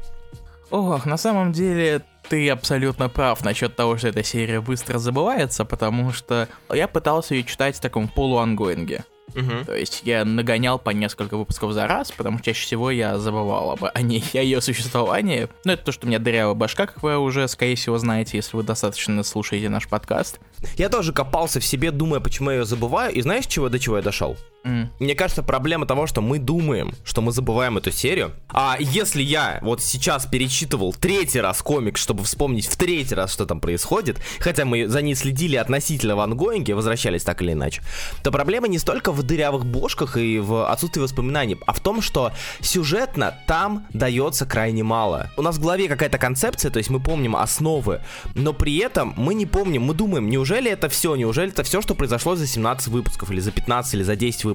Ох, 0.71 1.07
на 1.07 1.17
самом 1.17 1.53
деле 1.53 2.03
ты 2.29 2.51
абсолютно 2.51 3.09
прав 3.09 3.43
насчет 3.43 3.75
того, 3.77 3.97
что 3.97 4.09
эта 4.09 4.23
серия 4.23 4.61
быстро 4.61 4.99
забывается, 4.99 5.65
потому 5.65 6.13
что 6.13 6.49
я 6.71 6.87
пытался 6.87 7.35
ее 7.35 7.45
читать 7.45 7.77
в 7.77 7.81
таком 7.81 8.09
полуангоинге. 8.09 9.05
Мгм. 9.35 9.65
То 9.65 9.75
есть 9.75 10.03
я 10.05 10.27
нагонял 10.27 10.79
по 10.79 10.91
несколько 10.91 11.39
выпусков 11.39 11.73
за 11.73 11.87
раз, 11.87 12.13
потому 12.13 12.37
что 12.37 12.45
чаще 12.45 12.67
всего 12.67 12.91
я 12.91 13.17
забывал 13.17 13.71
об 13.71 13.85
о 13.95 14.03
ней, 14.03 14.23
о 14.35 14.43
ее 14.43 14.61
существовании. 14.61 15.49
Ну, 15.65 15.73
это 15.73 15.83
то, 15.83 15.93
что 15.93 16.05
у 16.05 16.11
меня 16.11 16.19
дырявая 16.19 16.53
башка, 16.53 16.87
как 16.87 17.03
вы 17.03 17.17
уже, 17.17 17.49
скорее 17.49 17.77
всего, 17.77 17.97
знаете, 17.97 18.37
если 18.37 18.55
вы 18.55 18.65
достаточно 18.65 19.23
слушаете 19.23 19.71
наш 19.71 19.89
подкаст. 19.89 20.41
Я 20.77 20.91
тоже 20.91 21.15
копался 21.15 21.59
в 21.59 21.65
себе, 21.65 21.91
думая, 21.91 22.21
почему 22.21 22.51
я 22.51 22.59
ее 22.59 22.65
забываю. 22.67 23.15
И 23.15 23.23
знаешь, 23.23 23.47
чего 23.47 23.71
до 23.71 23.79
чего 23.79 23.97
я 23.97 24.03
дошел? 24.03 24.37
Мне 24.65 25.15
кажется, 25.15 25.43
проблема 25.43 25.87
того, 25.87 26.07
что 26.07 26.21
мы 26.21 26.39
думаем, 26.39 26.95
что 27.05 27.21
мы 27.21 27.33
забываем 27.33 27.79
эту 27.79 27.91
серию. 27.91 28.33
А 28.49 28.77
если 28.79 29.23
я 29.23 29.59
вот 29.63 29.83
сейчас 29.83 30.27
перечитывал 30.27 30.93
третий 30.93 31.41
раз 31.41 31.63
комикс, 31.63 32.01
чтобы 32.01 32.23
вспомнить 32.25 32.67
в 32.67 32.77
третий 32.77 33.15
раз, 33.15 33.33
что 33.33 33.47
там 33.47 33.61
происходит, 33.61 34.19
хотя 34.39 34.65
мы 34.65 34.87
за 34.87 35.03
ней 35.03 35.15
следили 35.15 35.57
относительно 35.57 36.17
в 36.17 36.21
ангоинге, 36.21 36.75
возвращались 36.75 37.25
так 37.25 37.43
или 37.43 37.53
иначе, 37.53 37.83
то 38.23 38.31
проблема 38.31 38.69
не 38.69 38.79
столько 38.79 39.11
в 39.13 39.23
дырявых 39.23 39.67
бошках 39.67 40.17
и 40.17 40.39
в 40.39 40.71
отсутствии 40.71 41.01
воспоминаний, 41.01 41.59
а 41.67 41.73
в 41.73 41.81
том, 41.81 42.01
что 42.01 42.33
сюжетно 42.61 43.37
там 43.47 43.87
дается 43.93 44.47
крайне 44.47 44.83
мало. 44.83 45.31
У 45.37 45.43
нас 45.43 45.57
в 45.57 45.63
голове 45.63 45.89
какая-то 45.89 46.19
концепция, 46.19 46.71
то 46.71 46.79
есть 46.79 46.91
мы 46.91 47.01
помним 47.01 47.37
основы, 47.37 48.01
но 48.35 48.53
при 48.53 48.79
этом 48.79 49.15
мы 49.17 49.35
не 49.35 49.47
помним, 49.47 49.83
мы 49.83 49.95
думаем, 49.95 50.29
неужели 50.29 50.71
это 50.71 50.89
все, 50.89 51.17
неужели 51.17 51.51
это 51.51 51.65
все, 51.65 51.81
что 51.83 51.95
произошло 51.95 52.37
за 52.37 52.47
17 52.47 52.89
выпусков, 52.89 53.31
или 53.31 53.41
за 53.41 53.51
15, 53.51 53.95
или 53.95 54.03
за 54.03 54.17
10 54.17 54.45
выпусков. 54.45 54.52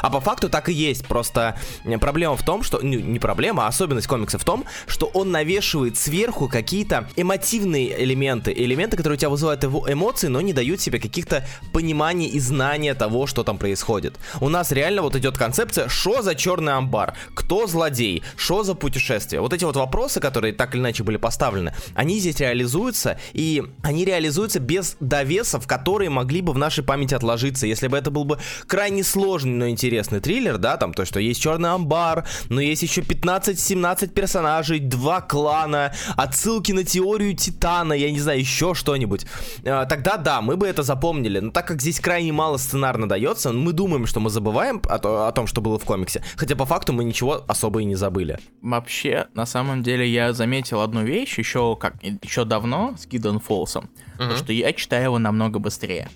А 0.00 0.10
по 0.10 0.20
факту 0.20 0.48
так 0.48 0.68
и 0.68 0.72
есть, 0.72 1.06
просто 1.06 1.58
проблема 2.00 2.36
в 2.36 2.44
том, 2.44 2.62
что, 2.62 2.80
ну, 2.82 2.98
не 2.98 3.18
проблема, 3.18 3.64
а 3.64 3.68
особенность 3.68 4.06
комикса 4.06 4.38
в 4.38 4.44
том, 4.44 4.64
что 4.86 5.06
он 5.06 5.30
навешивает 5.30 5.96
сверху 5.96 6.48
какие-то 6.48 7.08
эмотивные 7.16 8.02
элементы, 8.02 8.52
элементы, 8.52 8.96
которые 8.96 9.16
у 9.16 9.20
тебя 9.20 9.30
вызывают 9.30 9.64
эво- 9.64 9.92
эмоции, 9.92 10.28
но 10.28 10.40
не 10.40 10.52
дают 10.52 10.80
себе 10.80 10.98
каких-то 10.98 11.44
пониманий 11.72 12.26
и 12.26 12.38
знания 12.40 12.94
того, 12.94 13.26
что 13.26 13.42
там 13.42 13.58
происходит. 13.58 14.18
У 14.40 14.48
нас 14.48 14.72
реально 14.72 15.02
вот 15.02 15.16
идет 15.16 15.36
концепция, 15.38 15.88
что 15.88 16.22
за 16.22 16.34
черный 16.34 16.74
амбар, 16.74 17.14
кто 17.34 17.66
злодей, 17.66 18.22
что 18.36 18.62
за 18.62 18.74
путешествие. 18.74 19.40
Вот 19.40 19.52
эти 19.52 19.64
вот 19.64 19.76
вопросы, 19.76 20.20
которые 20.20 20.52
так 20.52 20.74
или 20.74 20.80
иначе 20.80 21.02
были 21.02 21.16
поставлены, 21.16 21.74
они 21.94 22.18
здесь 22.18 22.40
реализуются, 22.40 23.18
и 23.32 23.62
они 23.82 24.04
реализуются 24.04 24.60
без 24.60 24.96
довесов, 25.00 25.66
которые 25.66 26.10
могли 26.10 26.40
бы 26.40 26.52
в 26.52 26.58
нашей 26.58 26.84
памяти 26.84 27.14
отложиться, 27.14 27.66
если 27.66 27.88
бы 27.88 27.96
это 27.96 28.10
был 28.10 28.24
бы 28.24 28.38
крайне 28.66 29.04
сложный, 29.04 29.39
но 29.48 29.68
интересный 29.68 30.20
триллер, 30.20 30.58
да, 30.58 30.76
там 30.76 30.94
то, 30.94 31.04
что 31.04 31.20
есть 31.20 31.40
черный 31.40 31.70
амбар, 31.70 32.26
но 32.48 32.60
есть 32.60 32.82
еще 32.82 33.02
15-17 33.02 34.08
персонажей, 34.08 34.78
два 34.80 35.20
клана, 35.20 35.92
отсылки 36.16 36.72
на 36.72 36.84
теорию 36.84 37.34
Титана, 37.36 37.92
я 37.92 38.10
не 38.10 38.20
знаю, 38.20 38.40
еще 38.40 38.74
что-нибудь. 38.74 39.26
Э, 39.64 39.86
Тогда 39.88 40.16
да, 40.16 40.40
мы 40.40 40.56
бы 40.56 40.66
это 40.66 40.82
запомнили, 40.82 41.40
но 41.40 41.50
так 41.50 41.66
как 41.66 41.80
здесь 41.80 42.00
крайне 42.00 42.32
мало 42.32 42.56
сценарно 42.58 43.08
дается, 43.08 43.52
мы 43.52 43.72
думаем, 43.72 44.06
что 44.06 44.20
мы 44.20 44.30
забываем 44.30 44.80
о, 44.88 45.28
о 45.28 45.32
том, 45.32 45.46
что 45.46 45.60
было 45.60 45.78
в 45.78 45.84
комиксе, 45.84 46.22
хотя 46.36 46.56
по 46.56 46.64
факту 46.64 46.92
мы 46.92 47.04
ничего 47.04 47.44
особо 47.48 47.80
и 47.80 47.84
не 47.84 47.94
забыли. 47.94 48.38
Вообще, 48.62 49.26
на 49.34 49.46
самом 49.46 49.82
деле, 49.82 50.08
я 50.08 50.32
заметил 50.32 50.80
одну 50.80 51.02
вещь 51.04 51.38
еще 51.38 51.76
как 51.76 51.94
еще 52.02 52.44
давно 52.44 52.94
с 52.98 53.06
Гидон 53.06 53.40
Фолсом, 53.40 53.90
то, 54.18 54.36
что 54.36 54.52
я 54.52 54.72
читаю 54.72 55.04
его 55.04 55.18
намного 55.18 55.58
быстрее. 55.58 56.08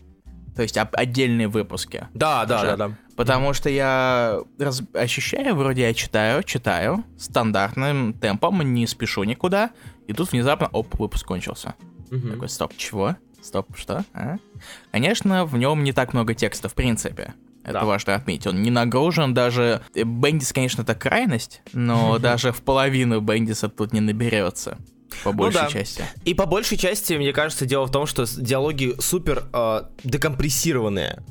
То 0.55 0.63
есть 0.63 0.77
об- 0.79 0.95
отдельные 0.95 1.49
выпуски. 1.49 2.07
Да, 2.15 2.45
да, 2.47 2.63
да, 2.63 2.77
да. 2.77 2.91
Потому 3.17 3.53
что 3.55 3.69
я 3.71 4.41
раз- 4.59 4.83
ощущаю, 4.93 5.55
вроде 5.55 5.83
я 5.83 5.95
читаю, 5.95 6.43
читаю 6.43 7.05
стандартным 7.19 8.13
темпом, 8.15 8.61
не 8.75 8.87
спешу 8.87 9.25
никуда, 9.25 9.71
и 10.07 10.13
тут 10.13 10.33
внезапно, 10.33 10.69
оп, 10.69 10.99
выпуск 10.99 11.27
кончился. 11.27 11.75
Такой, 12.11 12.49
стоп, 12.49 12.73
чего? 12.77 13.17
Стоп, 13.43 13.77
что? 13.77 14.05
А? 14.15 14.37
Конечно, 14.93 15.45
в 15.45 15.57
нем 15.59 15.83
не 15.85 15.93
так 15.93 16.13
много 16.15 16.35
текста, 16.35 16.69
в 16.69 16.75
принципе. 16.75 17.35
Это 17.65 17.73
Да. 17.81 17.85
важно 17.85 18.15
отметить. 18.15 18.47
Он 18.47 18.63
не 18.63 18.71
нагружен 18.71 19.33
даже... 19.35 19.81
э, 19.95 20.03
Бендис, 20.05 20.53
конечно, 20.53 20.83
это 20.83 20.95
крайность, 20.95 21.63
но 21.73 22.19
даже 22.19 22.53
в 22.53 22.63
половину 22.63 23.21
Бендиса 23.21 23.69
тут 23.69 23.93
не 23.93 24.01
наберется. 24.01 24.79
По 25.23 25.33
большей 25.33 25.61
да. 25.63 25.69
части. 25.69 26.05
И 26.25 26.35
по 26.35 26.47
большей 26.47 26.77
части, 26.77 27.13
мне 27.15 27.33
кажется, 27.33 27.67
дело 27.67 27.87
в 27.87 27.91
том, 27.91 28.07
что 28.07 28.25
диалоги 28.27 28.95
супер 28.99 29.45
э, 29.53 29.83
декомпрессированные. 30.03 31.23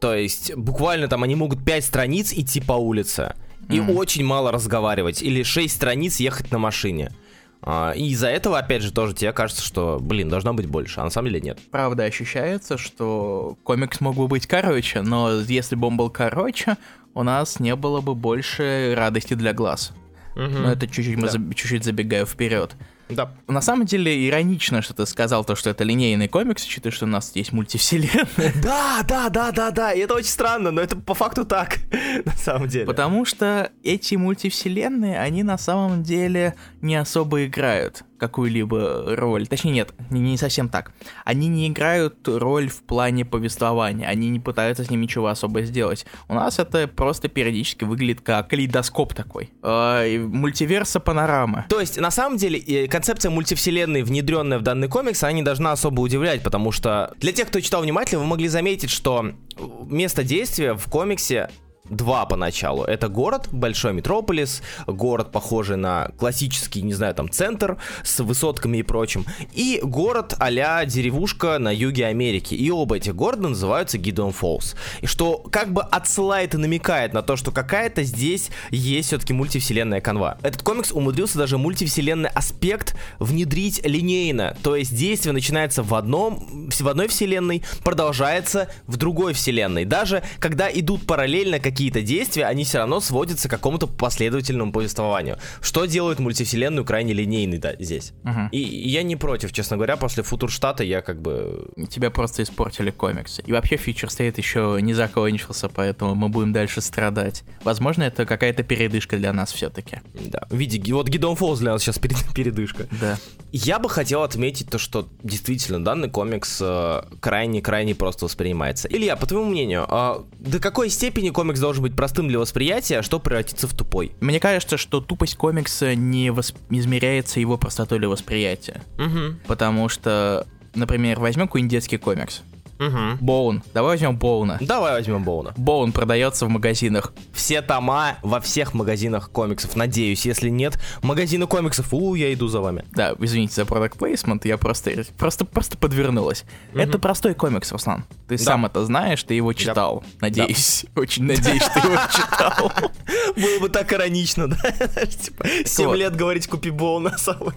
То 0.00 0.14
есть, 0.14 0.54
буквально 0.54 1.08
там 1.08 1.22
они 1.24 1.34
могут 1.34 1.64
5 1.64 1.84
страниц 1.84 2.32
идти 2.32 2.60
по 2.60 2.72
улице. 2.74 3.34
И 3.68 3.80
Мгм. 3.80 3.96
очень 3.96 4.24
мало 4.24 4.52
разговаривать. 4.52 5.22
Или 5.22 5.42
6 5.42 5.74
страниц 5.74 6.20
ехать 6.20 6.50
на 6.52 6.58
машине. 6.58 7.12
А, 7.60 7.90
и 7.90 8.06
из-за 8.10 8.28
этого, 8.28 8.56
опять 8.58 8.82
же, 8.82 8.92
тоже 8.92 9.14
тебе 9.14 9.32
кажется, 9.32 9.62
что, 9.62 9.98
блин, 10.00 10.28
должно 10.28 10.54
быть 10.54 10.66
больше. 10.66 11.00
А 11.00 11.04
на 11.04 11.10
самом 11.10 11.28
деле 11.30 11.40
нет. 11.40 11.58
Правда, 11.72 12.04
ощущается, 12.04 12.78
что 12.78 13.58
комикс 13.64 14.00
мог 14.00 14.14
бы 14.14 14.28
быть 14.28 14.46
короче, 14.46 15.02
но 15.02 15.40
если 15.40 15.74
бы 15.74 15.88
он 15.88 15.96
был 15.96 16.08
короче, 16.08 16.76
у 17.14 17.24
нас 17.24 17.58
не 17.58 17.74
было 17.74 18.00
бы 18.00 18.14
больше 18.14 18.94
радости 18.96 19.34
для 19.34 19.52
глаз. 19.52 19.92
Но 20.36 20.70
это 20.70 20.86
чуть-чуть 20.86 21.16
мы 21.16 21.26
Да. 21.26 21.34
заб- 21.36 21.52
чуть-чуть 21.54 21.82
забегаю 21.82 22.24
вперед. 22.26 22.76
Да. 23.08 23.32
На 23.46 23.60
самом 23.60 23.86
деле 23.86 24.28
иронично, 24.28 24.82
что 24.82 24.94
ты 24.94 25.06
сказал 25.06 25.44
то, 25.44 25.54
что 25.54 25.70
это 25.70 25.84
линейный 25.84 26.28
комикс, 26.28 26.64
учитывая, 26.64 26.94
что 26.94 27.06
у 27.06 27.08
нас 27.08 27.32
есть 27.34 27.52
мультивселенная. 27.52 28.52
Да, 28.62 29.02
да, 29.06 29.28
да, 29.28 29.50
да, 29.52 29.70
да. 29.70 29.92
И 29.92 30.00
это 30.00 30.14
очень 30.14 30.28
странно, 30.28 30.70
но 30.70 30.80
это 30.80 30.96
по 30.96 31.14
факту 31.14 31.44
так. 31.44 31.78
На 32.24 32.36
самом 32.36 32.68
деле. 32.68 32.86
Потому 32.86 33.24
что 33.24 33.70
эти 33.82 34.14
мультивселенные, 34.16 35.18
они 35.18 35.42
на 35.42 35.58
самом 35.58 36.02
деле 36.02 36.54
не 36.82 36.96
особо 36.96 37.46
играют 37.46 38.04
какую-либо 38.18 39.16
роль. 39.16 39.46
Точнее, 39.46 39.72
нет, 39.72 39.92
не, 40.10 40.20
не 40.20 40.36
совсем 40.36 40.68
так. 40.68 40.92
Они 41.24 41.48
не 41.48 41.68
играют 41.68 42.26
роль 42.26 42.68
в 42.68 42.82
плане 42.82 43.24
повествования, 43.24 44.06
они 44.06 44.28
не 44.28 44.40
пытаются 44.40 44.84
с 44.84 44.90
ним 44.90 45.00
ничего 45.00 45.28
особо 45.28 45.62
сделать. 45.62 46.04
У 46.28 46.34
нас 46.34 46.58
это 46.58 46.88
просто 46.88 47.28
периодически 47.28 47.84
выглядит 47.84 48.20
как 48.20 48.48
калейдоскоп 48.48 49.14
такой. 49.14 49.50
Э, 49.62 50.18
мультиверса 50.18 51.00
панорама. 51.00 51.66
То 51.68 51.80
есть, 51.80 51.98
на 51.98 52.10
самом 52.10 52.38
деле, 52.38 52.88
концепция 52.88 53.30
мультивселенной, 53.30 54.02
внедренная 54.02 54.58
в 54.58 54.62
данный 54.62 54.88
комикс, 54.88 55.22
она 55.22 55.32
не 55.32 55.42
должна 55.42 55.72
особо 55.72 56.00
удивлять, 56.00 56.42
потому 56.42 56.72
что 56.72 57.14
для 57.18 57.32
тех, 57.32 57.48
кто 57.48 57.60
читал 57.60 57.82
внимательно, 57.82 58.20
вы 58.20 58.26
могли 58.26 58.48
заметить, 58.48 58.90
что 58.90 59.32
место 59.58 60.24
действия 60.24 60.74
в 60.74 60.88
комиксе 60.90 61.50
два 61.90 62.26
поначалу. 62.26 62.84
Это 62.84 63.08
город, 63.08 63.48
большой 63.52 63.92
метрополис, 63.92 64.62
город, 64.86 65.32
похожий 65.32 65.76
на 65.76 66.10
классический, 66.18 66.82
не 66.82 66.94
знаю, 66.94 67.14
там, 67.14 67.30
центр 67.30 67.78
с 68.02 68.20
высотками 68.20 68.78
и 68.78 68.82
прочим, 68.82 69.24
и 69.52 69.80
город 69.82 70.34
а 70.38 70.84
деревушка 70.84 71.58
на 71.58 71.74
юге 71.74 72.06
Америки. 72.06 72.54
И 72.54 72.70
оба 72.70 72.96
этих 72.96 73.14
города 73.14 73.48
называются 73.48 73.98
Гидон 73.98 74.32
Фоллс. 74.32 74.74
И 75.00 75.06
что 75.06 75.38
как 75.38 75.72
бы 75.72 75.82
отсылает 75.82 76.54
и 76.54 76.56
намекает 76.56 77.12
на 77.12 77.22
то, 77.22 77.36
что 77.36 77.50
какая-то 77.50 78.02
здесь 78.02 78.50
есть 78.70 79.08
все-таки 79.08 79.32
мультивселенная 79.32 80.00
канва. 80.00 80.38
Этот 80.42 80.62
комикс 80.62 80.92
умудрился 80.92 81.38
даже 81.38 81.58
мультивселенный 81.58 82.30
аспект 82.30 82.96
внедрить 83.18 83.84
линейно. 83.84 84.56
То 84.62 84.76
есть 84.76 84.94
действие 84.94 85.32
начинается 85.32 85.82
в 85.82 85.94
одном, 85.94 86.70
в 86.70 86.88
одной 86.88 87.08
вселенной, 87.08 87.62
продолжается 87.84 88.68
в 88.86 88.96
другой 88.96 89.32
вселенной. 89.32 89.84
Даже 89.84 90.22
когда 90.38 90.70
идут 90.70 91.06
параллельно 91.06 91.58
какие-то 91.78 92.02
действия, 92.02 92.46
они 92.46 92.64
все 92.64 92.78
равно 92.78 92.98
сводятся 92.98 93.46
к 93.46 93.52
какому-то 93.52 93.86
последовательному 93.86 94.72
повествованию. 94.72 95.38
Что 95.60 95.84
делает 95.84 96.18
мультивселенную 96.18 96.84
крайне 96.84 97.12
линейной 97.12 97.58
да, 97.58 97.72
здесь. 97.78 98.14
Мгм. 98.24 98.48
И, 98.50 98.58
и 98.58 98.88
я 98.88 99.04
не 99.04 99.14
против, 99.14 99.52
честно 99.52 99.76
говоря, 99.76 99.96
после 99.96 100.24
Футурштата 100.24 100.82
я 100.82 101.02
как 101.02 101.22
бы... 101.22 101.68
Тебя 101.88 102.10
просто 102.10 102.42
испортили 102.42 102.90
комиксы. 102.90 103.42
И 103.46 103.52
вообще 103.52 103.76
Future 103.76 104.08
State 104.08 104.34
еще 104.38 104.78
не 104.82 104.92
закончился, 104.92 105.68
поэтому 105.68 106.16
мы 106.16 106.28
будем 106.28 106.52
дальше 106.52 106.80
страдать. 106.80 107.44
Возможно, 107.62 108.02
это 108.02 108.26
какая-то 108.26 108.64
передышка 108.64 109.16
для 109.16 109.32
нас 109.32 109.52
все-таки. 109.52 110.00
Да, 110.14 110.48
в 110.50 110.56
виде... 110.56 110.78
ги- 110.78 110.92
Вот 110.92 111.06
Гидон 111.06 111.36
Фолз 111.36 111.60
для 111.60 111.70
нас 111.74 111.82
сейчас 111.82 112.00
перед- 112.00 112.24
передышка. 112.34 112.88
Да. 113.00 113.18
Я 113.52 113.78
бы 113.78 113.88
хотел 113.88 114.24
отметить 114.24 114.68
то, 114.68 114.78
что 114.78 115.08
действительно 115.22 115.82
данный 115.84 116.10
комикс 116.10 116.58
э, 116.60 117.02
крайне-крайне 117.20 117.94
просто 117.94 118.24
воспринимается. 118.24 118.88
Илья, 118.88 119.14
по 119.14 119.26
твоему 119.26 119.48
мнению, 119.48 119.86
а 119.88 120.26
до 120.40 120.58
какой 120.58 120.90
степени 120.90 121.30
комикс 121.30 121.60
должен 121.60 121.67
быть 121.76 121.94
простым 121.94 122.28
для 122.28 122.38
восприятия, 122.38 122.98
а 122.98 123.02
что 123.02 123.18
превратится 123.18 123.66
в 123.66 123.74
тупой? 123.74 124.12
Мне 124.20 124.40
кажется, 124.40 124.76
что 124.76 125.00
тупость 125.00 125.36
комикса 125.36 125.94
не 125.94 126.28
вос- 126.28 126.54
измеряется 126.70 127.40
его 127.40 127.58
простотой 127.58 127.98
для 127.98 128.08
восприятия. 128.08 128.82
Угу. 128.98 129.40
Потому 129.46 129.88
что, 129.88 130.46
например, 130.74 131.20
возьмем 131.20 131.46
какой-нибудь 131.46 131.70
детский 131.70 131.98
комикс. 131.98 132.42
Угу. 132.78 133.18
Боун. 133.20 133.62
Давай 133.74 133.92
возьмем 133.92 134.16
Боуна. 134.16 134.58
Давай 134.60 134.92
возьмем 134.92 135.24
Боуна. 135.24 135.52
Боун 135.56 135.92
продается 135.92 136.46
в 136.46 136.48
магазинах. 136.48 137.12
Все 137.32 137.60
тома 137.62 138.16
во 138.22 138.40
всех 138.40 138.74
магазинах 138.74 139.30
комиксов, 139.30 139.74
надеюсь. 139.76 140.24
Если 140.26 140.48
нет, 140.48 140.78
магазины 141.02 141.46
комиксов, 141.46 141.92
у, 141.92 142.14
я 142.14 142.32
иду 142.32 142.48
за 142.48 142.60
вами. 142.60 142.84
Да, 142.92 143.14
извините 143.18 143.54
за 143.54 143.62
product 143.62 143.98
placement, 143.98 144.40
я 144.44 144.56
просто, 144.58 144.92
просто, 145.16 145.44
просто 145.44 145.76
подвернулась. 145.76 146.44
Это 146.74 146.98
простой 146.98 147.34
комикс, 147.34 147.72
Руслан. 147.72 148.04
Ты 148.28 148.38
Да. 148.38 148.44
сам 148.44 148.66
это 148.66 148.84
знаешь, 148.84 149.22
ты 149.22 149.34
его 149.34 149.52
читал. 149.52 150.04
Надеюсь, 150.20 150.86
очень 150.96 151.24
надеюсь, 151.24 151.64
ты 151.74 151.80
его 151.80 151.96
читал. 152.12 152.72
Было 153.36 153.58
бы 153.60 153.68
так 153.68 153.92
иронично, 153.92 154.48
да? 154.48 154.56
Типа, 155.06 155.46
7 155.64 155.86
вот. 155.86 155.94
лет 155.96 156.14
говорить 156.16 156.46
купи 156.46 156.70
Боуна, 156.70 157.16
самое. 157.18 157.54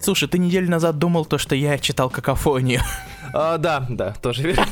Слушай, 0.00 0.28
ты 0.28 0.38
неделю 0.38 0.70
назад 0.70 0.98
думал 0.98 1.24
то, 1.24 1.38
что 1.38 1.54
я 1.54 1.78
читал 1.78 2.10
какофонию. 2.10 2.82
А, 3.36 3.58
да, 3.58 3.84
да, 3.88 4.12
тоже 4.22 4.42
верно. 4.44 4.66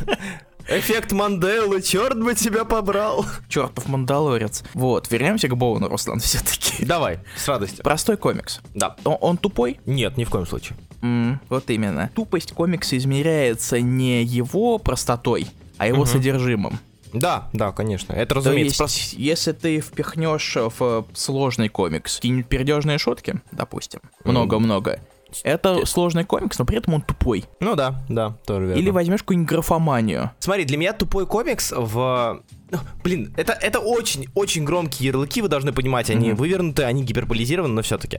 Эффект 0.69 1.11
Манделы, 1.11 1.83
черт 1.83 2.23
бы 2.23 2.35
тебя 2.37 2.64
побрал. 2.64 3.26
Чертов 3.49 3.88
Мандалорец. 3.88 4.62
Вот, 4.75 5.11
вернемся 5.11 5.49
к 5.49 5.57
Боуну, 5.57 5.88
Руслан, 5.88 6.21
все-таки. 6.21 6.85
Давай, 6.87 7.19
с 7.37 7.49
радостью. 7.49 7.83
Простой 7.83 8.16
комикс. 8.16 8.61
Да. 8.73 8.95
Он, 9.04 9.16
он 9.21 9.37
тупой? 9.38 9.81
Нет, 9.87 10.16
ни 10.16 10.23
в 10.25 10.31
коем 10.31 10.47
случае. 10.47 10.78
М, 11.02 11.40
вот 11.49 11.69
именно. 11.71 12.11
Тупость 12.14 12.52
комикса 12.52 12.97
измеряется 12.97 13.81
не 13.81 14.23
его 14.23 14.78
простотой, 14.78 15.49
а 15.78 15.88
его 15.88 16.02
Мгм. 16.02 16.07
содержимым. 16.07 16.78
Да, 17.12 17.49
да, 17.52 17.73
конечно. 17.73 18.12
Это 18.14 18.28
То 18.28 18.35
разумеется. 18.37 18.85
есть, 18.85 19.12
если 19.14 19.52
ты 19.52 19.81
впихнешь 19.81 20.57
в 20.57 21.04
сложный 21.12 21.69
комикс 21.69 22.16
какие-нибудь 22.16 22.47
пердежные 22.47 22.97
шутки, 22.99 23.35
допустим, 23.50 24.00
много-много, 24.25 25.00
это 25.44 25.84
сложный 25.86 26.24
комикс, 26.24 26.58
но 26.58 26.64
при 26.64 26.78
этом 26.78 26.94
он 26.94 27.02
тупой. 27.02 27.44
Ну 27.60 27.74
да, 27.76 28.02
да, 28.08 28.36
тоже 28.46 28.66
верно. 28.66 28.78
Или 28.80 28.90
возьмешь 28.90 29.20
какую-нибудь 29.20 29.48
графоманию. 29.50 30.30
Смотри, 30.38 30.64
для 30.64 30.76
меня 30.76 30.92
тупой 30.92 31.26
комикс 31.26 31.72
в... 31.76 32.42
Ну, 32.70 32.78
Блин, 33.04 33.34
это, 33.36 33.52
это 33.52 33.80
очень, 33.80 34.28
очень 34.34 34.64
громкие 34.64 35.08
ярлыки, 35.08 35.42
вы 35.42 35.48
должны 35.48 35.72
понимать, 35.74 36.08
они 36.08 36.28
Мгм. 36.28 36.36
вывернуты, 36.38 36.84
они 36.84 37.02
гиперболизированы, 37.02 37.74
но 37.74 37.82
все-таки. 37.82 38.18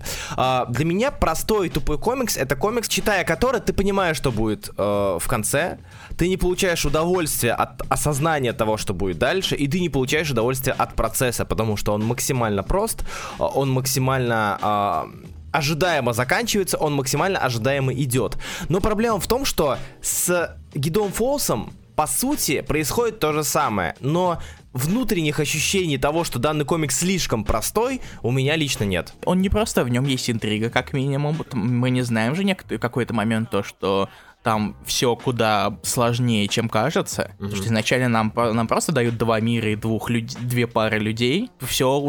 для 0.69 0.85
меня 0.85 1.09
простой 1.09 1.69
тупой 1.69 1.97
комикс 1.97 2.37
это 2.37 2.55
комикс, 2.55 2.87
читая 2.87 3.23
который, 3.23 3.61
ты 3.61 3.73
понимаешь, 3.73 4.15
что 4.15 4.31
будет 4.31 4.69
э, 4.77 5.17
в 5.19 5.27
конце, 5.27 5.79
ты 6.19 6.27
не 6.29 6.37
получаешь 6.37 6.85
удовольствия 6.85 7.53
от 7.53 7.81
осознания 7.89 8.53
того, 8.53 8.77
что 8.77 8.93
будет 8.93 9.17
дальше, 9.17 9.55
и 9.55 9.67
ты 9.67 9.79
не 9.79 9.89
получаешь 9.89 10.29
удовольствия 10.29 10.73
от 10.73 10.93
процесса, 10.93 11.45
потому 11.45 11.75
что 11.75 11.93
он 11.93 12.03
максимально 12.05 12.61
прост, 12.61 13.01
э, 13.39 13.43
он 13.43 13.71
максимально 13.71 14.59
а, 14.61 15.07
ожидаемо 15.53 16.11
заканчивается, 16.13 16.77
он 16.77 16.95
максимально 16.95 17.39
ожидаемо 17.39 17.93
идет. 17.93 18.37
Но 18.67 18.81
проблема 18.81 19.19
в 19.19 19.27
том, 19.27 19.45
что 19.45 19.77
с 20.01 20.57
Гидом 20.73 21.11
Фолсом, 21.11 21.71
по 21.95 22.07
сути, 22.07 22.61
происходит 22.61 23.19
то 23.19 23.31
же 23.31 23.43
самое, 23.43 23.95
но 23.99 24.41
внутренних 24.73 25.39
ощущений 25.39 25.99
того, 25.99 26.23
что 26.23 26.39
данный 26.39 26.65
комикс 26.65 26.97
слишком 26.97 27.43
простой, 27.45 28.01
у 28.23 28.31
меня 28.31 28.55
лично 28.55 28.83
нет. 28.83 29.13
Он 29.23 29.41
не 29.41 29.49
просто, 29.49 29.83
в 29.83 29.89
нем 29.89 30.05
есть 30.05 30.29
интрига, 30.29 30.71
как 30.71 30.93
минимум. 30.93 31.45
Мы 31.53 31.91
не 31.91 32.01
знаем 32.01 32.35
же 32.35 32.43
какой-то 32.79 33.13
момент 33.13 33.51
то, 33.51 33.61
что 33.61 34.09
там 34.43 34.75
все 34.85 35.15
куда 35.15 35.77
сложнее, 35.83 36.47
чем 36.47 36.67
кажется. 36.69 37.31
Потому 37.37 37.55
что 37.55 37.65
изначально 37.67 38.09
нам, 38.09 38.33
нам 38.35 38.67
просто 38.67 38.91
дают 38.91 39.17
два 39.17 39.39
мира 39.39 39.69
и 39.71 39.75
двух 39.75 40.09
люд- 40.09 40.35
две 40.41 40.67
пары 40.67 40.99
людей. 40.99 41.49
Все 41.61 42.01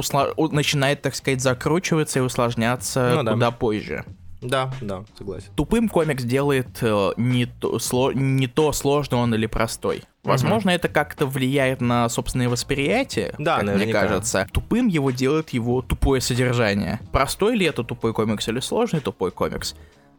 начинает, 0.51 1.01
так 1.03 1.15
сказать, 1.15 1.41
закручиваться 1.41 2.19
и 2.19 2.23
усложняться 2.23 3.13
Ну 3.15 3.23
да. 3.23 3.33
куда 3.33 3.51
позже. 3.53 4.05
Да, 4.43 4.71
да, 4.83 5.05
согласен. 5.17 5.47
Тупым 5.57 5.89
комикс 5.89 6.23
делает 6.23 6.67
э, 6.83 7.13
не, 7.17 7.47
то, 7.47 7.77
сло- 7.77 8.13
не 8.13 8.47
то, 8.47 8.73
сложный 8.73 9.17
он 9.19 9.35
или 9.35 9.47
простой. 9.47 10.03
Возможно, 10.23 10.69
это 10.69 10.89
как-то 10.89 11.25
влияет 11.27 11.81
на 11.81 12.09
собственное 12.11 12.51
восприятие, 12.51 13.35
Да, 13.39 13.61
как 13.61 13.77
мне 13.77 13.87
кажется. 13.87 14.47
Тупым 14.53 14.89
его 14.89 15.11
делает 15.13 15.51
его 15.51 15.81
тупое 15.81 16.21
содержание. 16.21 17.01
Простой 17.11 17.57
ли 17.57 17.65
это 17.65 17.85
тупой 17.85 18.13
комикс 18.13 18.47
или 18.49 18.61
сложный 18.61 19.01
тупой 19.01 19.31
комикс? 19.31 19.75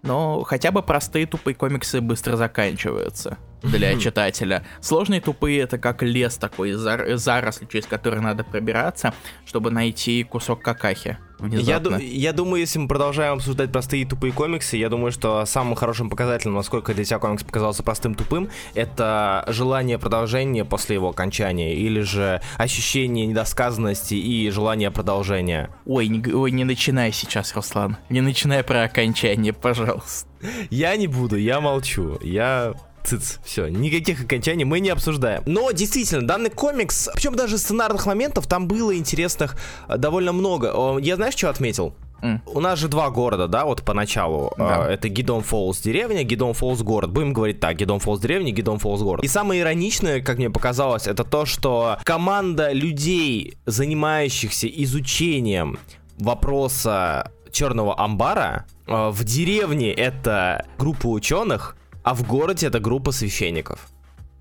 Но 0.06 0.44
хотя 0.44 0.72
бы 0.72 0.82
простые 0.82 1.26
тупые 1.26 1.56
комиксы 1.56 2.00
быстро 2.00 2.38
заканчиваются 2.38 3.38
для 3.64 3.98
читателя. 4.00 4.64
Сложные 4.82 5.22
тупые 5.22 5.62
это 5.62 5.78
как 5.78 6.04
лес 6.04 6.38
такой, 6.38 6.72
зар- 6.72 7.16
заросли, 7.18 7.68
через 7.72 7.86
который 7.86 8.20
надо 8.22 8.44
пробираться, 8.44 9.14
чтобы 9.46 9.72
найти 9.72 10.24
кусок 10.24 10.62
какахи. 10.62 11.18
Я, 11.38 11.46
Внезапно. 11.48 11.98
я 11.98 12.32
думаю, 12.32 12.62
если 12.62 12.80
мы 12.80 12.88
продолжаем 12.88 13.34
обсуждать 13.34 13.70
простые 13.70 14.04
и 14.04 14.06
тупые 14.06 14.32
комиксы, 14.32 14.78
я 14.78 14.88
думаю, 14.88 15.12
что 15.12 15.46
самым 15.46 15.76
хорошим 15.76 16.10
показателем, 16.10 16.54
насколько 16.54 16.94
для 16.94 17.04
тебя 17.04 17.20
комикс 17.20 17.44
показался 17.44 17.84
простым 17.84 18.16
тупым, 18.16 18.50
это 18.74 19.44
желание 19.50 20.00
продолжения 20.00 20.64
после 20.64 20.96
его 20.96 21.10
окончания, 21.10 21.76
или 21.76 22.00
же 22.00 22.42
ощущение 22.58 23.26
недосказанности 23.26 24.14
и 24.14 24.50
желание 24.50 24.92
продолжения. 24.92 25.70
Ой, 25.86 26.08
не, 26.08 26.34
ой, 26.34 26.52
не 26.52 26.64
начинай 26.64 27.12
сейчас, 27.12 27.54
Руслан. 27.54 27.98
Не 28.10 28.22
начинай 28.22 28.64
про 28.64 28.84
окончание, 28.84 29.52
пожалуйста. 29.52 30.30
Я 30.70 30.96
не 30.96 31.08
буду, 31.08 31.36
я 31.36 31.60
молчу, 31.60 32.18
я... 32.22 32.74
Цыц, 33.06 33.40
все, 33.44 33.68
никаких 33.68 34.24
окончаний 34.24 34.66
мы 34.66 34.80
не 34.80 34.90
обсуждаем. 34.90 35.44
Но 35.46 35.72
действительно, 35.72 36.26
данный 36.28 36.50
комикс, 36.50 37.10
причем 37.14 37.36
даже 37.36 37.58
сценарных 37.58 38.06
моментов 38.06 38.48
там 38.48 38.68
было 38.68 38.96
интересных 38.98 39.56
э, 39.88 39.98
довольно 39.98 40.32
много. 40.34 40.98
Я 41.00 41.16
знаешь, 41.16 41.36
что 41.36 41.50
отметил? 41.50 41.94
М. 42.22 42.42
У 42.48 42.60
нас 42.60 42.80
же 42.80 42.88
два 42.88 43.10
города, 43.12 43.48
да, 43.48 43.66
вот 43.66 43.84
поначалу. 43.84 44.54
Да. 44.58 44.86
А, 44.86 44.90
Это 44.90 45.10
Гидон 45.10 45.44
Фоллс 45.44 45.80
деревня, 45.82 46.24
Гидон 46.24 46.54
Фоллс 46.54 46.82
город. 46.82 47.12
Будем 47.12 47.34
говорить 47.34 47.60
так, 47.60 47.76
Гидон 47.76 48.00
Фоллс 48.00 48.20
деревня, 48.22 48.52
Гидон 48.52 48.80
Фоллс 48.80 49.02
город. 49.02 49.24
И 49.24 49.28
самое 49.28 49.62
ироничное, 49.62 50.22
как 50.22 50.38
мне 50.38 50.50
показалось, 50.50 51.08
это 51.08 51.24
то, 51.24 51.46
что 51.46 51.98
команда 52.04 52.72
людей, 52.72 53.58
занимающихся 53.66 54.68
изучением 54.68 55.78
вопроса 56.18 57.32
черного 57.52 58.00
амбара, 58.00 58.66
э, 58.88 59.10
в 59.10 59.24
деревне 59.24 59.92
это 59.94 60.66
группа 60.78 61.08
ученых, 61.08 61.76
а 62.06 62.14
в 62.14 62.24
городе 62.26 62.68
это 62.68 62.80
группа 62.80 63.12
священников. 63.12 63.80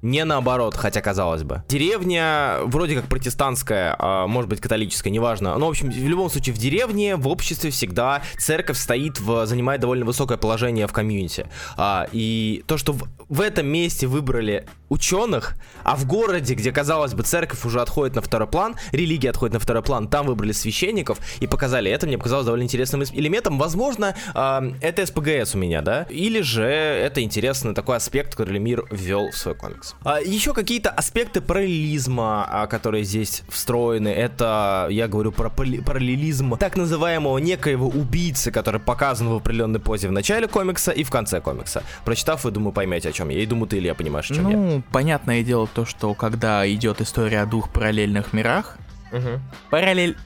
Не 0.02 0.26
наоборот, 0.26 0.74
хотя 0.74 1.00
казалось 1.00 1.44
бы. 1.44 1.62
Деревня 1.66 2.58
вроде 2.64 2.94
как 2.94 3.06
протестантская, 3.08 3.96
а, 3.98 4.26
может 4.26 4.50
быть 4.50 4.60
католическая, 4.60 5.10
неважно. 5.10 5.56
Но, 5.56 5.66
в 5.66 5.70
общем, 5.70 5.90
в 5.90 6.08
любом 6.08 6.28
случае, 6.28 6.54
в 6.54 6.58
деревне, 6.58 7.16
в 7.16 7.26
обществе 7.26 7.70
всегда 7.70 8.20
церковь 8.36 8.76
стоит, 8.76 9.18
в, 9.18 9.46
занимает 9.46 9.80
довольно 9.80 10.04
высокое 10.04 10.36
положение 10.36 10.86
в 10.86 10.92
комьюнити. 10.92 11.46
А, 11.78 12.06
и 12.12 12.62
то, 12.66 12.76
что 12.76 12.92
в, 12.92 13.08
в 13.30 13.40
этом 13.40 13.66
месте 13.66 14.06
выбрали 14.06 14.66
ученых, 14.94 15.54
а 15.82 15.96
в 15.96 16.06
городе, 16.06 16.54
где, 16.54 16.72
казалось 16.72 17.12
бы, 17.14 17.22
церковь 17.22 17.64
уже 17.64 17.80
отходит 17.80 18.14
на 18.16 18.22
второй 18.22 18.48
план, 18.48 18.76
религия 18.92 19.30
отходит 19.30 19.54
на 19.54 19.60
второй 19.60 19.82
план, 19.82 20.08
там 20.08 20.26
выбрали 20.26 20.52
священников 20.52 21.18
и 21.40 21.46
показали 21.46 21.90
это, 21.90 22.06
мне 22.06 22.16
показалось 22.16 22.46
довольно 22.46 22.62
интересным 22.62 23.02
элементом. 23.02 23.58
Возможно, 23.58 24.14
а, 24.34 24.62
это 24.80 25.04
СПГС 25.04 25.54
у 25.54 25.58
меня, 25.58 25.82
да? 25.82 26.04
Или 26.08 26.40
же 26.40 26.64
это 26.64 27.22
интересный 27.22 27.74
такой 27.74 27.96
аспект, 27.96 28.34
который 28.34 28.60
мир 28.60 28.84
ввел 28.90 29.30
в 29.30 29.36
свой 29.36 29.54
комикс. 29.54 29.94
А, 30.04 30.20
еще 30.20 30.54
какие-то 30.54 30.90
аспекты 30.90 31.40
параллелизма, 31.40 32.46
а, 32.48 32.66
которые 32.66 33.04
здесь 33.04 33.42
встроены. 33.48 34.08
Это, 34.08 34.86
я 34.90 35.08
говорю 35.08 35.32
про 35.32 35.50
параллелизм 35.50 36.56
так 36.56 36.76
называемого 36.76 37.38
некоего 37.38 37.88
убийцы, 37.88 38.50
который 38.50 38.80
показан 38.80 39.28
в 39.28 39.34
определенной 39.34 39.80
позе 39.80 40.08
в 40.08 40.12
начале 40.12 40.46
комикса 40.46 40.92
и 40.92 41.02
в 41.02 41.10
конце 41.10 41.40
комикса. 41.40 41.82
Прочитав, 42.04 42.44
вы, 42.44 42.50
думаю, 42.50 42.72
поймете, 42.72 43.08
о 43.08 43.12
чем 43.12 43.28
я. 43.28 43.40
И 43.40 43.46
думаю, 43.46 43.66
ты, 43.66 43.78
Илья, 43.78 43.94
понимаешь, 43.94 44.30
о 44.30 44.34
чем 44.34 44.48
я. 44.48 44.82
Понятное 44.92 45.42
дело 45.42 45.66
то, 45.66 45.84
что 45.84 46.14
когда 46.14 46.70
идет 46.72 47.00
история 47.00 47.40
о 47.42 47.46
двух 47.46 47.70
параллельных 47.70 48.32
мирах, 48.32 48.76
Мгм. 49.12 49.40
параллель... 49.70 50.16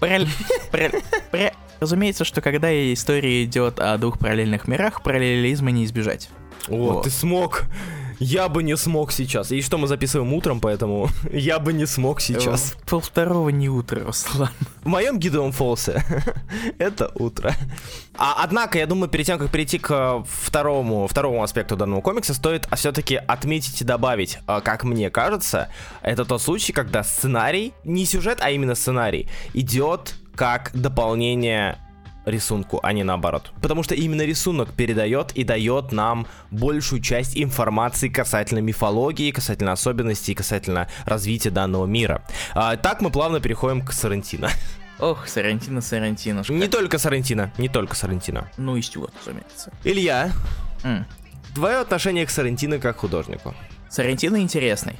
Параллель... 0.00 0.28
параллель- 0.72 1.02
параллель- 1.30 1.54
Разумеется, 1.80 2.24
что 2.24 2.40
когда 2.40 2.68
история 2.92 3.44
идет 3.44 3.78
о 3.78 3.96
двух 3.98 4.18
параллельных 4.18 4.66
мирах, 4.66 5.02
параллелизма 5.02 5.70
не 5.70 5.84
избежать. 5.84 6.28
О, 6.68 6.76
Вот. 6.94 7.04
ты 7.04 7.10
смог. 7.10 7.64
Я 8.18 8.48
бы 8.48 8.62
не 8.62 8.76
смог 8.76 9.12
сейчас. 9.12 9.52
И 9.52 9.62
что 9.62 9.78
мы 9.78 9.86
записываем 9.86 10.32
утром, 10.32 10.60
поэтому 10.60 11.08
я 11.32 11.58
бы 11.58 11.72
не 11.72 11.86
смог 11.86 12.20
сейчас. 12.20 12.74
Э, 12.74 12.88
Пол 12.88 13.00
второго 13.00 13.50
не 13.50 13.68
утро, 13.68 14.04
Руслан. 14.04 14.50
В 14.82 14.88
моем 14.88 15.18
Гидеон 15.18 15.52
Фолсе 15.52 16.04
это 16.78 17.10
утро. 17.14 17.54
А, 18.16 18.42
однако, 18.42 18.78
я 18.78 18.86
думаю, 18.86 19.08
перед 19.08 19.26
тем, 19.26 19.38
как 19.38 19.50
перейти 19.50 19.78
к 19.78 19.90
э, 19.90 20.24
второму, 20.28 21.06
второму 21.06 21.42
аспекту 21.42 21.76
данного 21.76 22.00
комикса, 22.00 22.34
стоит 22.34 22.68
все-таки 22.74 23.16
отметить 23.16 23.80
и 23.80 23.84
добавить, 23.84 24.38
э, 24.46 24.60
как 24.64 24.84
мне 24.84 25.10
кажется, 25.10 25.68
это 26.02 26.24
тот 26.24 26.42
случай, 26.42 26.72
когда 26.72 27.04
сценарий, 27.04 27.72
не 27.84 28.04
сюжет, 28.04 28.38
а 28.40 28.50
именно 28.50 28.74
сценарий, 28.74 29.28
идет 29.54 30.16
как 30.34 30.70
дополнение 30.72 31.78
рисунку, 32.28 32.80
а 32.82 32.92
не 32.92 33.04
наоборот. 33.04 33.52
Потому 33.60 33.82
что 33.82 33.94
именно 33.94 34.22
рисунок 34.22 34.72
передает 34.72 35.32
и 35.32 35.44
дает 35.44 35.92
нам 35.92 36.26
большую 36.50 37.00
часть 37.02 37.36
информации 37.36 38.08
касательно 38.08 38.58
мифологии, 38.60 39.30
касательно 39.30 39.72
особенностей, 39.72 40.34
касательно 40.34 40.88
развития 41.04 41.50
данного 41.50 41.86
мира. 41.86 42.22
А, 42.54 42.76
так 42.76 43.00
мы 43.00 43.10
плавно 43.10 43.40
переходим 43.40 43.84
к 43.84 43.92
Сарантино. 43.92 44.50
Ох, 44.98 45.28
Сарантино, 45.28 45.80
Сарантино. 45.80 46.42
Не 46.48 46.66
только 46.66 46.98
Сарантино, 46.98 47.52
не 47.56 47.68
только 47.68 47.94
Сарантино. 47.94 48.50
Ну 48.56 48.76
и 48.76 48.82
Стюарт, 48.82 49.14
разумеется. 49.20 49.72
Илья, 49.84 50.32
М. 50.82 51.06
твое 51.54 51.76
отношение 51.76 52.26
к 52.26 52.30
Сарантино 52.30 52.78
как 52.78 52.96
художнику? 52.98 53.54
Сарантино 53.88 54.38
интересный. 54.40 54.96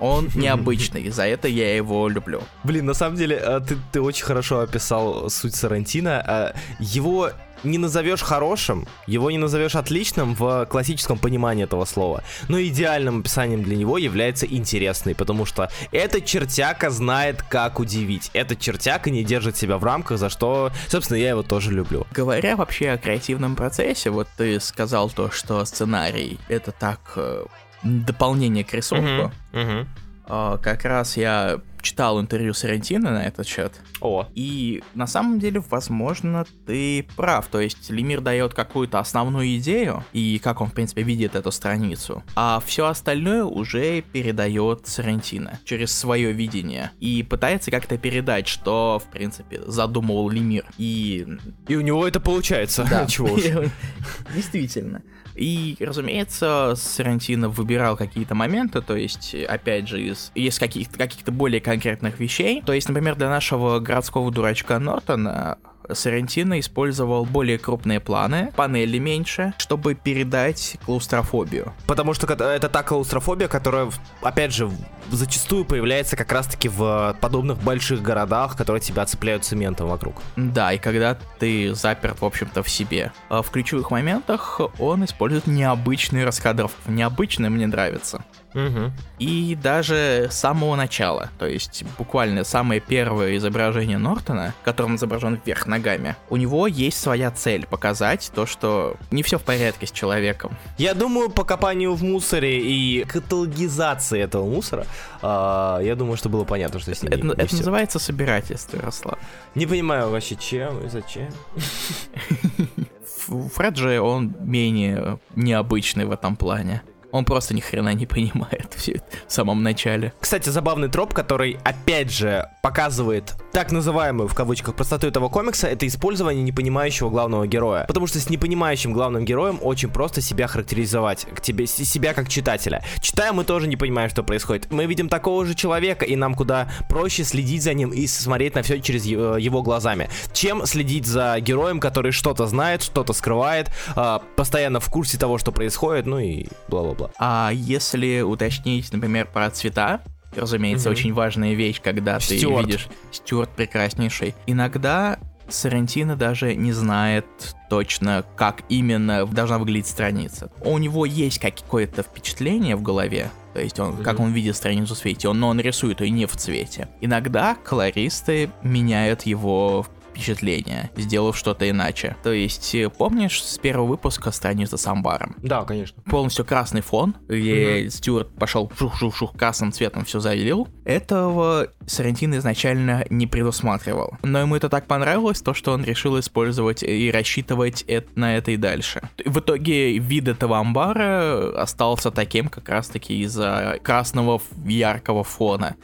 Он 0.00 0.28
необычный, 0.34 1.10
за 1.10 1.26
это 1.26 1.48
я 1.48 1.74
его 1.74 2.08
люблю. 2.08 2.42
Блин, 2.64 2.86
на 2.86 2.94
самом 2.94 3.16
деле, 3.16 3.36
э, 3.36 3.60
ты, 3.66 3.76
ты 3.92 4.00
очень 4.00 4.24
хорошо 4.24 4.60
описал 4.60 5.30
суть 5.30 5.54
Сарантино. 5.54 6.52
Э, 6.54 6.58
Его 6.78 7.30
не 7.64 7.78
назовешь 7.78 8.22
хорошим, 8.22 8.86
его 9.06 9.30
не 9.30 9.38
назовешь 9.38 9.74
отличным 9.74 10.34
в 10.34 10.66
классическом 10.66 11.18
понимании 11.18 11.64
этого 11.64 11.84
слова. 11.84 12.22
Но 12.48 12.60
идеальным 12.60 13.20
описанием 13.20 13.62
для 13.62 13.76
него 13.76 13.98
является 13.98 14.46
интересный, 14.46 15.14
потому 15.14 15.44
что 15.44 15.70
эта 15.92 16.20
чертяка 16.20 16.90
знает, 16.90 17.42
как 17.42 17.80
удивить. 17.80 18.30
Эта 18.34 18.56
чертяка 18.56 19.10
не 19.10 19.24
держит 19.24 19.56
себя 19.56 19.78
в 19.78 19.84
рамках, 19.84 20.18
за 20.18 20.28
что, 20.28 20.70
собственно, 20.88 21.18
я 21.18 21.30
его 21.30 21.42
тоже 21.42 21.72
люблю. 21.72 22.06
Говоря 22.12 22.56
вообще 22.56 22.90
о 22.90 22.98
креативном 22.98 23.56
процессе, 23.56 24.10
вот 24.10 24.28
ты 24.36 24.60
сказал 24.60 25.10
то, 25.10 25.30
что 25.30 25.64
сценарий 25.64 26.38
это 26.48 26.72
так 26.72 27.00
э, 27.16 27.44
дополнение 27.82 28.64
к 28.64 28.72
рисунку. 28.74 29.32
Мгм. 29.52 29.88
А, 30.28 30.58
Как 30.58 30.84
раз 30.84 31.16
я 31.16 31.60
читал 31.82 32.20
интервью 32.20 32.52
Сарантино 32.52 33.12
на 33.12 33.22
этот 33.22 33.46
счет. 33.46 33.72
О, 34.00 34.26
И 34.34 34.82
на 34.94 35.06
самом 35.06 35.38
деле, 35.38 35.62
возможно, 35.70 36.44
ты 36.66 37.06
прав. 37.14 37.46
То 37.46 37.60
есть 37.60 37.90
Лемир 37.90 38.20
дает 38.20 38.54
какую-то 38.54 38.98
основную 38.98 39.56
идею, 39.58 40.02
и 40.12 40.40
как 40.42 40.60
он, 40.60 40.68
в 40.68 40.72
принципе, 40.72 41.02
видит 41.02 41.36
эту 41.36 41.52
страницу. 41.52 42.24
А 42.34 42.60
все 42.66 42.86
остальное 42.86 43.44
уже 43.44 44.00
передает 44.00 44.88
Сарантино 44.88 45.60
через 45.64 45.92
свое 45.92 46.32
видение. 46.32 46.90
И 46.98 47.22
пытается 47.22 47.70
как-то 47.70 47.96
передать, 47.96 48.48
что, 48.48 49.00
в 49.04 49.08
принципе, 49.08 49.62
задумывал 49.64 50.28
Лемир. 50.28 50.64
И 50.78 51.24
и 51.68 51.76
у 51.76 51.82
него 51.82 52.04
это 52.04 52.18
получается. 52.18 52.84
да, 52.90 53.06
Чего 53.08 53.32
уж. 53.32 53.42
Действительно. 54.34 55.02
И, 55.36 55.76
разумеется, 55.80 56.74
Сарантино 56.76 57.48
выбирал 57.48 57.96
какие-то 57.96 58.34
моменты, 58.34 58.80
то 58.80 58.96
есть, 58.96 59.34
опять 59.34 59.86
же, 59.86 60.02
из, 60.02 60.32
из 60.34 60.58
каких-то 60.58 60.96
каких 60.96 61.24
более 61.26 61.60
конкретных 61.60 62.18
вещей. 62.18 62.62
То 62.64 62.72
есть, 62.72 62.88
например, 62.88 63.16
для 63.16 63.28
нашего 63.28 63.78
городского 63.78 64.30
дурачка 64.32 64.78
Нортона 64.78 65.58
Сарантино 65.92 66.60
использовал 66.60 67.24
более 67.24 67.58
крупные 67.58 68.00
планы, 68.00 68.52
панели 68.56 68.98
меньше, 68.98 69.54
чтобы 69.58 69.94
передать 69.94 70.76
клаустрофобию. 70.84 71.72
Потому 71.86 72.14
что 72.14 72.26
это 72.32 72.68
та 72.68 72.82
клаустрофобия, 72.82 73.48
которая, 73.48 73.90
опять 74.22 74.52
же, 74.52 74.70
зачастую 75.10 75.64
появляется 75.64 76.16
как 76.16 76.32
раз-таки 76.32 76.68
в 76.68 77.16
подобных 77.20 77.58
больших 77.58 78.02
городах, 78.02 78.56
которые 78.56 78.80
тебя 78.80 79.04
цепляют 79.06 79.44
цементом 79.44 79.88
вокруг. 79.88 80.16
Да, 80.36 80.72
и 80.72 80.78
когда 80.78 81.16
ты 81.38 81.74
заперт, 81.74 82.20
в 82.20 82.24
общем-то, 82.24 82.62
в 82.62 82.68
себе. 82.68 83.12
А 83.28 83.42
В 83.42 83.50
ключевых 83.50 83.90
моментах 83.90 84.60
он 84.78 85.04
использует 85.04 85.46
необычные 85.46 86.24
раскадровки. 86.24 86.76
Необычные 86.86 87.50
мне 87.50 87.66
нравятся. 87.66 88.24
Угу. 88.54 88.90
И 89.18 89.54
даже 89.62 90.28
с 90.30 90.34
самого 90.36 90.76
начала, 90.76 91.30
то 91.38 91.46
есть 91.46 91.84
буквально 91.98 92.42
самое 92.44 92.80
первое 92.80 93.36
изображение 93.36 93.98
Нортона, 93.98 94.54
которым 94.64 94.96
изображен 94.96 95.38
вверх 95.44 95.66
ногами, 95.66 96.16
у 96.30 96.36
него 96.36 96.66
есть 96.66 96.98
своя 96.98 97.30
цель 97.30 97.66
показать 97.66 98.30
то, 98.34 98.46
что 98.46 98.96
не 99.10 99.22
все 99.22 99.38
в 99.38 99.42
порядке 99.42 99.86
с 99.86 99.90
человеком. 99.90 100.56
Я 100.78 100.94
думаю, 100.94 101.28
по 101.28 101.44
копанию 101.44 101.94
в 101.94 102.02
мусоре 102.02 102.60
и 102.60 103.04
каталогизации 103.04 104.20
этого 104.20 104.48
мусора, 104.48 104.86
а, 105.20 105.80
я 105.80 105.94
думаю, 105.94 106.16
что 106.16 106.28
было 106.28 106.44
понятно, 106.44 106.80
что 106.80 106.94
с 106.94 107.02
ним 107.02 107.12
Это, 107.12 107.22
не- 107.22 107.28
не 107.28 107.32
это 107.34 107.46
всё. 107.48 107.58
называется 107.58 107.98
собирательство, 107.98 108.76
Ярослав. 108.78 109.18
Не 109.54 109.66
понимаю 109.66 110.08
вообще, 110.10 110.36
чем 110.36 110.84
и 110.86 110.88
зачем. 110.88 111.28
Фред 113.54 113.76
же, 113.76 114.00
он 114.00 114.34
менее 114.40 115.18
необычный 115.34 116.04
в 116.04 116.12
этом 116.12 116.36
плане. 116.36 116.82
Он 117.16 117.24
просто 117.24 117.54
ни 117.54 117.60
хрена 117.60 117.94
не 117.94 118.06
понимает 118.06 118.74
все 118.76 118.92
это 118.92 119.04
в 119.26 119.32
самом 119.32 119.62
начале. 119.62 120.12
Кстати, 120.20 120.48
забавный 120.48 120.88
троп, 120.88 121.14
который, 121.14 121.58
опять 121.64 122.10
же, 122.12 122.48
показывает 122.62 123.34
так 123.52 123.72
называемую, 123.72 124.28
в 124.28 124.34
кавычках, 124.34 124.74
простоту 124.74 125.06
этого 125.06 125.28
комикса, 125.28 125.66
это 125.66 125.86
использование 125.86 126.42
непонимающего 126.42 127.10
главного 127.10 127.46
героя. 127.46 127.84
Потому 127.86 128.06
что 128.06 128.20
с 128.20 128.28
непонимающим 128.28 128.92
главным 128.92 129.24
героем 129.24 129.58
очень 129.62 129.88
просто 129.88 130.20
себя 130.20 130.46
характеризовать, 130.46 131.26
к 131.34 131.40
тебе, 131.40 131.66
себя 131.66 132.12
как 132.14 132.28
читателя. 132.28 132.84
Читая, 133.00 133.32
мы 133.32 133.44
тоже 133.44 133.66
не 133.66 133.76
понимаем, 133.76 134.10
что 134.10 134.22
происходит. 134.22 134.70
Мы 134.70 134.86
видим 134.86 135.08
такого 135.08 135.46
же 135.46 135.54
человека, 135.54 136.04
и 136.04 136.16
нам 136.16 136.34
куда 136.34 136.68
проще 136.88 137.24
следить 137.24 137.62
за 137.62 137.72
ним 137.74 137.90
и 137.92 138.06
смотреть 138.06 138.54
на 138.54 138.62
все 138.62 138.80
через 138.80 139.04
е- 139.04 139.36
его 139.38 139.62
глазами, 139.62 140.08
чем 140.32 140.66
следить 140.66 141.06
за 141.06 141.38
героем, 141.40 141.80
который 141.80 142.12
что-то 142.12 142.46
знает, 142.46 142.82
что-то 142.82 143.12
скрывает, 143.12 143.70
а, 143.94 144.22
постоянно 144.36 144.80
в 144.80 144.90
курсе 144.90 145.18
того, 145.18 145.38
что 145.38 145.52
происходит, 145.52 146.06
ну 146.06 146.18
и 146.18 146.46
бла-бла-бла. 146.68 147.05
А 147.18 147.50
если 147.52 148.20
уточнить, 148.20 148.92
например, 148.92 149.26
про 149.32 149.50
цвета, 149.50 150.00
разумеется, 150.34 150.88
Мгм. 150.90 150.98
очень 150.98 151.12
важная 151.14 151.54
вещь, 151.54 151.80
когда 151.82 152.18
ты 152.18 152.36
Стюарт. 152.38 152.66
видишь 152.66 152.88
Стюарт 153.12 153.50
прекраснейший. 153.50 154.34
Иногда 154.46 155.18
Сарантино 155.48 156.16
даже 156.16 156.56
не 156.56 156.72
знает 156.72 157.24
точно, 157.70 158.24
как 158.34 158.62
именно 158.68 159.24
должна 159.26 159.58
выглядеть 159.58 159.86
страница. 159.86 160.50
У 160.60 160.76
него 160.78 161.06
есть 161.06 161.38
какое-то 161.38 162.02
впечатление 162.02 162.74
в 162.74 162.82
голове, 162.82 163.30
то 163.54 163.60
есть 163.60 163.78
он, 163.78 163.96
как 163.98 164.14
Мгм. 164.14 164.24
он 164.24 164.32
видит 164.32 164.56
страницу 164.56 164.96
в 164.96 164.98
цвете, 164.98 165.28
он, 165.28 165.38
но 165.38 165.48
он 165.48 165.60
рисует 165.60 166.00
ее 166.00 166.10
не 166.10 166.26
в 166.26 166.36
цвете. 166.36 166.88
Иногда 167.00 167.54
колористы 167.62 168.50
меняют 168.64 169.22
его 169.22 169.86
впечатление, 170.16 170.90
сделав 170.96 171.36
что-то 171.36 171.68
иначе. 171.68 172.16
То 172.22 172.32
есть, 172.32 172.74
э, 172.74 172.88
помнишь 172.88 173.42
с 173.42 173.58
первого 173.58 173.86
выпуска 173.86 174.30
страница 174.30 174.76
с 174.76 174.86
амбаром? 174.86 175.36
Да, 175.42 175.64
конечно. 175.64 176.02
полностью 176.04 176.44
красный 176.44 176.80
фон, 176.80 177.14
где 177.28 177.90
Стюарт 177.90 178.34
пошел 178.34 178.70
шух-шух-шух 178.76 179.36
красным 179.36 179.72
цветом 179.72 180.04
все 180.04 180.20
залил. 180.20 180.68
Этого 180.84 181.68
Сарантино 181.86 182.36
изначально 182.36 183.04
не 183.10 183.26
предусматривал. 183.26 184.14
Но 184.22 184.40
ему 184.40 184.56
это 184.56 184.68
так 184.68 184.86
понравилось, 184.86 185.42
то 185.42 185.54
что 185.54 185.72
он 185.72 185.84
решил 185.84 186.18
использовать 186.18 186.82
и 186.82 187.10
рассчитывать 187.10 187.82
это, 187.82 188.08
на 188.14 188.36
это 188.36 188.52
и 188.52 188.56
дальше. 188.56 189.02
В 189.24 189.40
итоге 189.40 189.98
вид 189.98 190.28
этого 190.28 190.58
амбара 190.58 191.60
остался 191.60 192.10
таким 192.10 192.48
как 192.48 192.68
раз-таки 192.68 193.20
из-за 193.22 193.78
красного 193.82 194.40
яркого 194.64 195.24
фона 195.24 195.76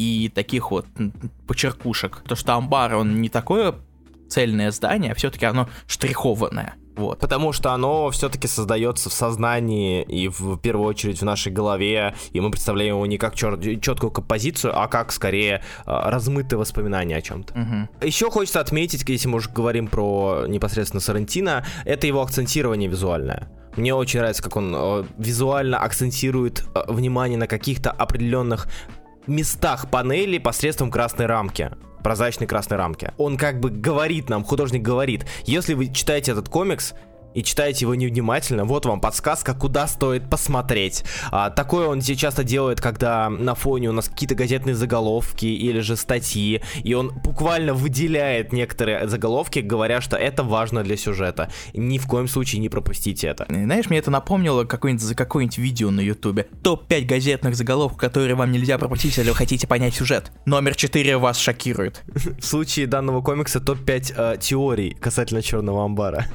и 0.00 0.30
таких 0.30 0.70
вот 0.70 0.86
почеркушек. 1.46 2.22
То, 2.26 2.34
что 2.34 2.54
амбар, 2.54 2.94
он 2.94 3.20
не 3.20 3.28
такое 3.28 3.74
цельное 4.30 4.70
здание, 4.70 5.12
а 5.12 5.14
все-таки 5.14 5.44
оно 5.44 5.68
штрихованное. 5.86 6.74
Вот. 6.96 7.18
Потому 7.20 7.52
что 7.52 7.72
оно 7.72 8.10
все-таки 8.10 8.48
создается 8.48 9.10
в 9.10 9.12
сознании 9.12 10.02
и 10.02 10.28
в 10.28 10.56
первую 10.56 10.88
очередь 10.88 11.20
в 11.20 11.24
нашей 11.24 11.52
голове, 11.52 12.14
и 12.32 12.40
мы 12.40 12.50
представляем 12.50 12.94
его 12.96 13.06
не 13.06 13.18
как 13.18 13.34
четкую 13.34 14.10
композицию, 14.10 14.78
а 14.78 14.88
как 14.88 15.12
скорее 15.12 15.62
а, 15.84 16.10
размытые 16.10 16.58
воспоминания 16.58 17.16
о 17.16 17.22
чем-то. 17.22 17.58
Мгм. 17.58 17.88
Еще 18.00 18.30
хочется 18.30 18.60
отметить, 18.60 19.06
если 19.06 19.28
мы 19.28 19.36
уже 19.36 19.50
говорим 19.50 19.86
про 19.86 20.44
непосредственно 20.48 21.00
Сарантино, 21.00 21.64
это 21.84 22.06
его 22.06 22.22
акцентирование 22.22 22.88
визуальное. 22.88 23.50
Мне 23.76 23.94
очень 23.94 24.18
нравится, 24.18 24.42
как 24.42 24.56
он 24.56 24.74
э, 24.74 25.04
визуально 25.16 25.78
акцентирует 25.78 26.64
э, 26.74 26.82
внимание 26.88 27.38
на 27.38 27.46
каких-то 27.46 27.90
определенных 27.90 28.66
местах 29.26 29.90
панели 29.90 30.38
посредством 30.38 30.90
красной 30.90 31.26
рамки 31.26 31.70
прозрачной 32.02 32.46
красной 32.46 32.78
рамки. 32.78 33.12
Он 33.18 33.36
как 33.36 33.60
бы 33.60 33.70
говорит 33.70 34.28
нам, 34.28 34.44
художник 34.44 34.82
говорит, 34.82 35.26
если 35.44 35.74
вы 35.74 35.88
читаете 35.92 36.32
этот 36.32 36.48
комикс, 36.48 36.94
и 37.34 37.42
читаете 37.42 37.84
его 37.84 37.94
невнимательно, 37.94 38.64
вот 38.64 38.86
вам 38.86 39.00
подсказка, 39.00 39.54
куда 39.54 39.86
стоит 39.86 40.28
посмотреть. 40.28 41.04
А, 41.30 41.50
такое 41.50 41.88
он 41.88 42.00
часто 42.00 42.44
делает, 42.44 42.80
когда 42.80 43.30
на 43.30 43.54
фоне 43.54 43.90
у 43.90 43.92
нас 43.92 44.08
какие-то 44.08 44.34
газетные 44.34 44.74
заголовки 44.74 45.46
или 45.46 45.80
же 45.80 45.96
статьи, 45.96 46.62
и 46.82 46.94
он 46.94 47.12
буквально 47.22 47.74
выделяет 47.74 48.52
некоторые 48.52 49.08
заголовки, 49.08 49.60
говоря, 49.60 50.00
что 50.00 50.16
это 50.16 50.42
важно 50.42 50.82
для 50.82 50.96
сюжета. 50.96 51.50
Ни 51.74 51.98
в 51.98 52.06
коем 52.06 52.28
случае 52.28 52.60
не 52.60 52.68
пропустите 52.68 53.28
это. 53.28 53.46
Знаешь, 53.48 53.88
мне 53.90 53.98
это 53.98 54.10
напомнило 54.10 54.64
какое-нибудь, 54.64 55.04
за 55.04 55.14
какое-нибудь 55.14 55.58
видео 55.58 55.90
на 55.90 56.00
ютубе. 56.00 56.46
Топ-5 56.62 57.04
газетных 57.04 57.56
заголовков, 57.56 57.98
которые 57.98 58.34
вам 58.34 58.52
нельзя 58.52 58.78
пропустить, 58.78 59.16
если 59.16 59.30
вы 59.30 59.36
хотите 59.36 59.66
понять 59.66 59.94
сюжет. 59.94 60.32
Номер 60.46 60.74
4 60.74 61.16
вас 61.18 61.38
шокирует. 61.38 62.02
В 62.14 62.42
случае 62.42 62.86
данного 62.86 63.22
комикса 63.22 63.60
топ-5 63.60 64.14
э, 64.16 64.38
теорий 64.38 64.96
касательно 65.00 65.42
Черного 65.42 65.84
Амбара. 65.84 66.26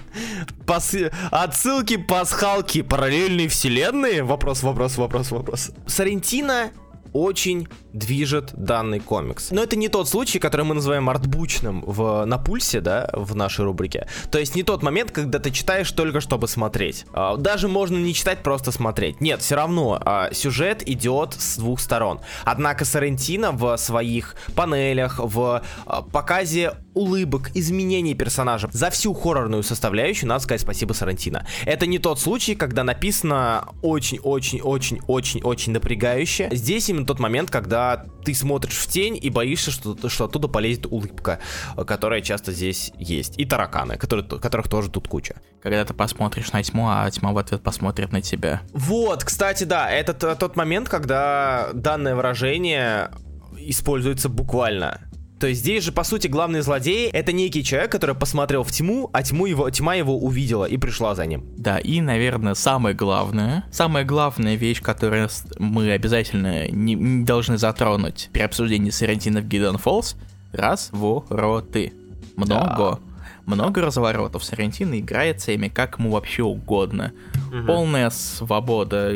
Отсылки, 1.32 1.98
пасхалки, 1.98 2.82
параллельные 2.82 3.48
вселенные? 3.48 4.24
Вопрос, 4.24 4.63
вопрос, 4.63 4.98
вопрос, 4.98 5.32
вопрос. 5.32 5.71
Сарентино 5.88 6.71
очень 7.15 7.69
движет 7.93 8.51
данный 8.54 8.99
комикс. 8.99 9.51
Но 9.51 9.63
это 9.63 9.78
не 9.78 9.88
тот 9.88 10.10
случай, 10.10 10.38
который 10.38 10.65
мы 10.65 10.75
называем 10.75 11.10
артбучным 11.10 11.82
в, 11.86 12.25
на 12.25 12.38
пульсе, 12.38 12.82
да, 12.82 13.10
в 13.13 13.36
нашей 13.36 13.63
рубрике. 13.63 14.08
То 14.32 14.38
есть 14.38 14.54
не 14.54 14.63
тот 14.63 14.84
момент, 14.84 15.12
когда 15.12 15.39
ты 15.39 15.49
читаешь 15.49 15.89
только 15.91 16.19
чтобы 16.19 16.49
смотреть. 16.49 17.06
А, 17.13 17.38
Даже 17.38 17.69
можно 17.69 17.97
не 17.97 18.13
читать, 18.13 18.43
просто 18.43 18.73
смотреть. 18.73 19.21
Нет, 19.21 19.41
все 19.41 19.56
равно 19.56 19.97
а, 20.04 20.34
сюжет 20.34 20.88
идет 20.88 21.36
с 21.36 21.58
двух 21.58 21.80
сторон. 21.80 22.19
Однако 22.43 22.84
Сарентино 22.84 23.54
в 23.54 23.78
своих 23.78 24.36
панелях, 24.54 25.19
в 25.19 25.63
а, 25.86 26.01
показе 26.01 26.73
улыбок, 26.95 27.51
изменений 27.54 28.13
персонажа, 28.13 28.69
за 28.71 28.89
всю 28.89 29.13
хоррорную 29.13 29.63
составляющую 29.63 30.28
надо 30.28 30.43
сказать 30.43 30.62
спасибо 30.62 30.93
Сарантино. 30.93 31.45
Это 31.65 31.86
не 31.86 31.99
тот 31.99 32.19
случай, 32.19 32.56
когда 32.56 32.84
написано 32.84 33.69
очень-очень-очень-очень-очень 33.82 35.71
напрягающе. 35.71 36.49
Здесь 36.51 36.89
именно 37.06 37.08
тот 37.08 37.20
момент, 37.20 37.52
когда 37.52 38.06
ты 38.24 38.34
смотришь 38.34 38.78
в 38.78 38.88
тень 38.88 39.18
и 39.22 39.30
боишься, 39.30 39.72
что, 39.72 40.10
что 40.10 40.26
оттуда 40.26 40.48
полезет 40.48 40.86
улыбка, 40.88 41.39
э, 41.78 41.84
которая 41.84 42.22
часто 42.22 42.52
здесь 42.52 42.91
есть. 42.98 43.38
И 43.39 43.46
тараканы, 43.46 43.98
которые, 43.98 44.26
которых 44.26 44.68
тоже 44.68 44.89
тут 44.89 45.08
куча. 45.08 45.36
Когда 45.62 45.84
ты 45.86 45.94
посмотришь 45.94 46.52
на 46.52 46.63
тьму, 46.63 46.88
а 46.89 47.10
тьма 47.12 47.32
в 47.32 47.38
ответ 47.38 47.62
посмотрит 47.62 48.12
на 48.12 48.22
тебя. 48.22 48.62
Вот, 48.74 49.24
кстати, 49.24 49.63
да, 49.63 49.89
это 49.89 50.36
тот 50.36 50.56
момент, 50.56 50.89
когда 50.89 51.70
данное 51.74 52.15
выражение 52.15 53.12
используется 53.58 54.30
буквально. 54.30 55.00
То 55.45 55.49
есть 55.49 55.62
здесь 55.62 55.84
же, 55.84 55.91
по 55.91 56.03
сути, 56.03 56.25
главный 56.25 56.62
злодей— 56.62 57.08
это 57.13 57.31
некий 57.31 57.63
человек, 57.63 57.91
который 57.91 58.15
посмотрел 58.15 58.63
в 58.63 58.71
тьму, 58.71 59.12
а 59.13 59.21
тьму 59.21 59.45
его, 59.45 59.69
тьма 59.69 59.93
его 59.93 60.17
увидела 60.17 60.65
и 60.65 60.75
пришла 60.75 61.13
за 61.13 61.27
ним. 61.27 61.43
Да, 61.55 61.77
и, 61.77 62.01
наверное, 62.01 62.55
самое 62.55 62.95
главное, 62.95 63.63
самая 63.71 64.05
главная 64.05 64.55
вещь, 64.55 64.81
которую 64.81 65.29
мы 65.60 65.91
обязательно 65.91 66.67
не, 66.69 66.95
не 66.95 67.23
должны 67.23 67.60
затронуть 67.60 68.31
при 68.34 68.41
обсуждении 68.41 68.89
Сарантино 68.89 69.41
в 69.41 69.47
Гидон 69.47 69.77
Фолс— 69.77 70.15
развороты. 70.51 71.93
Много. 72.36 72.75
Да. 72.75 72.99
Много 73.45 73.84
разворотов. 73.84 74.43
Сарантино 74.43 74.99
играет 74.99 75.41
с 75.41 75.49
ими 75.49 75.67
как 75.67 75.99
ему 75.99 76.10
вообще 76.10 76.41
угодно. 76.41 77.13
Угу. 77.53 77.67
Полная 77.67 78.10
свобода. 78.10 79.13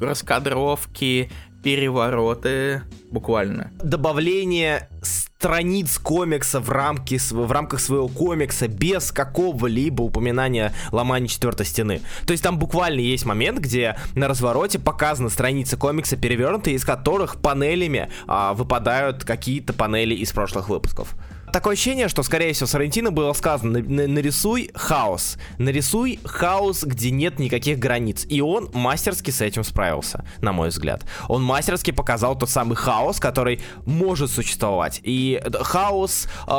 Раскадровки, 0.00 1.32
перевороты, 1.62 2.82
буквально. 3.10 3.70
Добавление 3.82 4.88
страниц 5.02 5.98
комикса 5.98 6.60
в, 6.60 6.70
рамки, 6.70 7.18
в 7.18 7.50
рамках 7.50 7.80
своего 7.80 8.06
комикса 8.06 8.68
без 8.68 9.10
какого-либо 9.10 10.02
упоминания 10.02 10.72
ломания 10.92 11.26
четвертой 11.26 11.66
стены. 11.66 12.00
То 12.26 12.30
есть 12.30 12.44
там 12.44 12.58
буквально 12.58 13.00
есть 13.00 13.24
момент, 13.24 13.58
где 13.58 13.96
на 14.14 14.28
развороте 14.28 14.78
показана 14.78 15.30
страница 15.30 15.76
комикса 15.76 16.16
перевернутые, 16.16 16.76
из 16.76 16.84
которых 16.84 17.40
панелями 17.40 18.08
а, 18.28 18.54
выпадают 18.54 19.24
какие-то 19.24 19.72
панели 19.72 20.14
из 20.14 20.30
прошлых 20.32 20.68
выпусков 20.68 21.16
такое 21.52 21.74
ощущение, 21.74 22.08
что, 22.08 22.22
скорее 22.22 22.52
всего, 22.52 22.66
Сарантино 22.66 23.10
было 23.12 23.32
сказано, 23.32 23.78
нарисуй 23.80 24.70
хаос. 24.74 25.38
Нарисуй 25.58 26.18
хаос, 26.24 26.82
где 26.82 27.10
нет 27.10 27.38
никаких 27.38 27.78
границ. 27.78 28.26
И 28.28 28.40
он 28.40 28.70
мастерски 28.72 29.30
с 29.30 29.40
этим 29.40 29.62
справился, 29.62 30.24
на 30.40 30.52
мой 30.52 30.70
взгляд. 30.70 31.04
Он 31.28 31.42
мастерски 31.42 31.90
показал 31.90 32.36
тот 32.36 32.50
самый 32.50 32.74
хаос, 32.74 33.20
который 33.20 33.60
может 33.86 34.30
существовать. 34.30 35.00
И 35.04 35.40
хаос 35.60 36.26
э, 36.46 36.50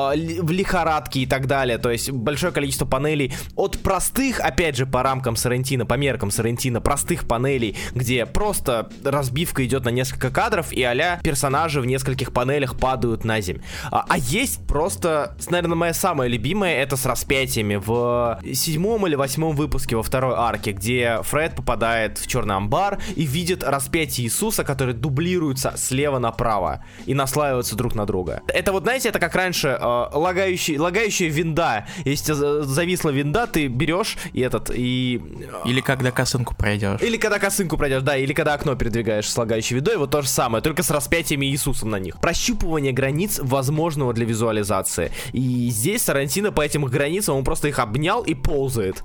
в 0.41 0.51
лихорадке 0.51 1.21
и 1.21 1.25
так 1.25 1.47
далее. 1.47 1.77
То 1.77 1.91
есть 1.91 2.11
большое 2.11 2.53
количество 2.53 2.85
панелей 2.85 3.33
от 3.55 3.79
простых, 3.79 4.39
опять 4.39 4.77
же, 4.77 4.85
по 4.85 5.03
рамкам 5.03 5.35
Сарантино, 5.35 5.85
по 5.85 5.95
меркам 5.95 6.31
Сарантино, 6.31 6.79
простых 6.79 7.27
панелей, 7.27 7.75
где 7.93 8.25
просто 8.25 8.89
разбивка 9.03 9.65
идет 9.65 9.85
на 9.85 9.89
несколько 9.89 10.29
кадров, 10.29 10.71
и 10.71 10.83
а 10.83 11.19
персонажи 11.23 11.81
в 11.81 11.85
нескольких 11.85 12.31
панелях 12.31 12.77
падают 12.77 13.25
на 13.25 13.41
землю. 13.41 13.63
А, 13.89 14.05
а 14.07 14.17
есть 14.17 14.65
просто 14.67 14.82
просто, 14.83 15.33
наверное, 15.49 15.77
моя 15.77 15.93
самая 15.93 16.27
любимая 16.27 16.75
это 16.83 16.97
с 16.97 17.05
распятиями 17.05 17.75
в 17.75 18.37
седьмом 18.53 19.07
или 19.07 19.15
восьмом 19.15 19.55
выпуске 19.55 19.95
во 19.95 20.03
второй 20.03 20.35
арке, 20.35 20.73
где 20.73 21.19
Фред 21.21 21.55
попадает 21.55 22.17
в 22.17 22.27
черный 22.27 22.55
амбар 22.55 22.99
и 23.15 23.23
видит 23.23 23.63
распятие 23.63 24.27
Иисуса, 24.27 24.65
которые 24.65 24.93
дублируются 24.93 25.75
слева 25.77 26.19
направо 26.19 26.83
и 27.05 27.13
наслаиваются 27.13 27.77
друг 27.77 27.95
на 27.95 28.05
друга. 28.05 28.41
Это 28.49 28.73
вот, 28.73 28.83
знаете, 28.83 29.07
это 29.07 29.19
как 29.19 29.33
раньше 29.35 29.69
э, 29.69 30.05
лагающий, 30.11 30.77
лагающая 30.77 31.29
винда. 31.29 31.87
Если 32.03 32.33
зависла 32.33 33.11
винда, 33.11 33.47
ты 33.47 33.67
берешь 33.67 34.17
и 34.33 34.41
этот, 34.41 34.69
и... 34.69 35.21
Э, 35.63 35.65
или 35.65 35.79
когда 35.79 36.11
косынку 36.11 36.55
пройдешь. 36.55 37.01
Или 37.01 37.15
когда 37.15 37.39
косынку 37.39 37.77
пройдешь, 37.77 38.01
да, 38.01 38.17
или 38.17 38.33
когда 38.33 38.55
окно 38.55 38.75
передвигаешь 38.75 39.29
с 39.29 39.37
лагающей 39.37 39.77
виндой, 39.77 39.95
вот 39.95 40.11
то 40.11 40.21
же 40.21 40.27
самое, 40.27 40.61
только 40.61 40.83
с 40.83 40.91
распятиями 40.91 41.45
Иисусом 41.45 41.89
на 41.89 41.99
них. 41.99 42.19
Прощупывание 42.19 42.91
границ 42.91 43.39
возможного 43.41 44.11
для 44.11 44.25
визуализации 44.25 44.72
цивилизация. 44.73 45.11
И 45.31 45.69
здесь 45.69 46.03
Тарантино 46.03 46.51
по 46.51 46.61
этим 46.61 46.85
границам, 46.85 47.37
он 47.37 47.43
просто 47.43 47.67
их 47.67 47.79
обнял 47.79 48.23
и 48.23 48.33
ползает. 48.33 49.03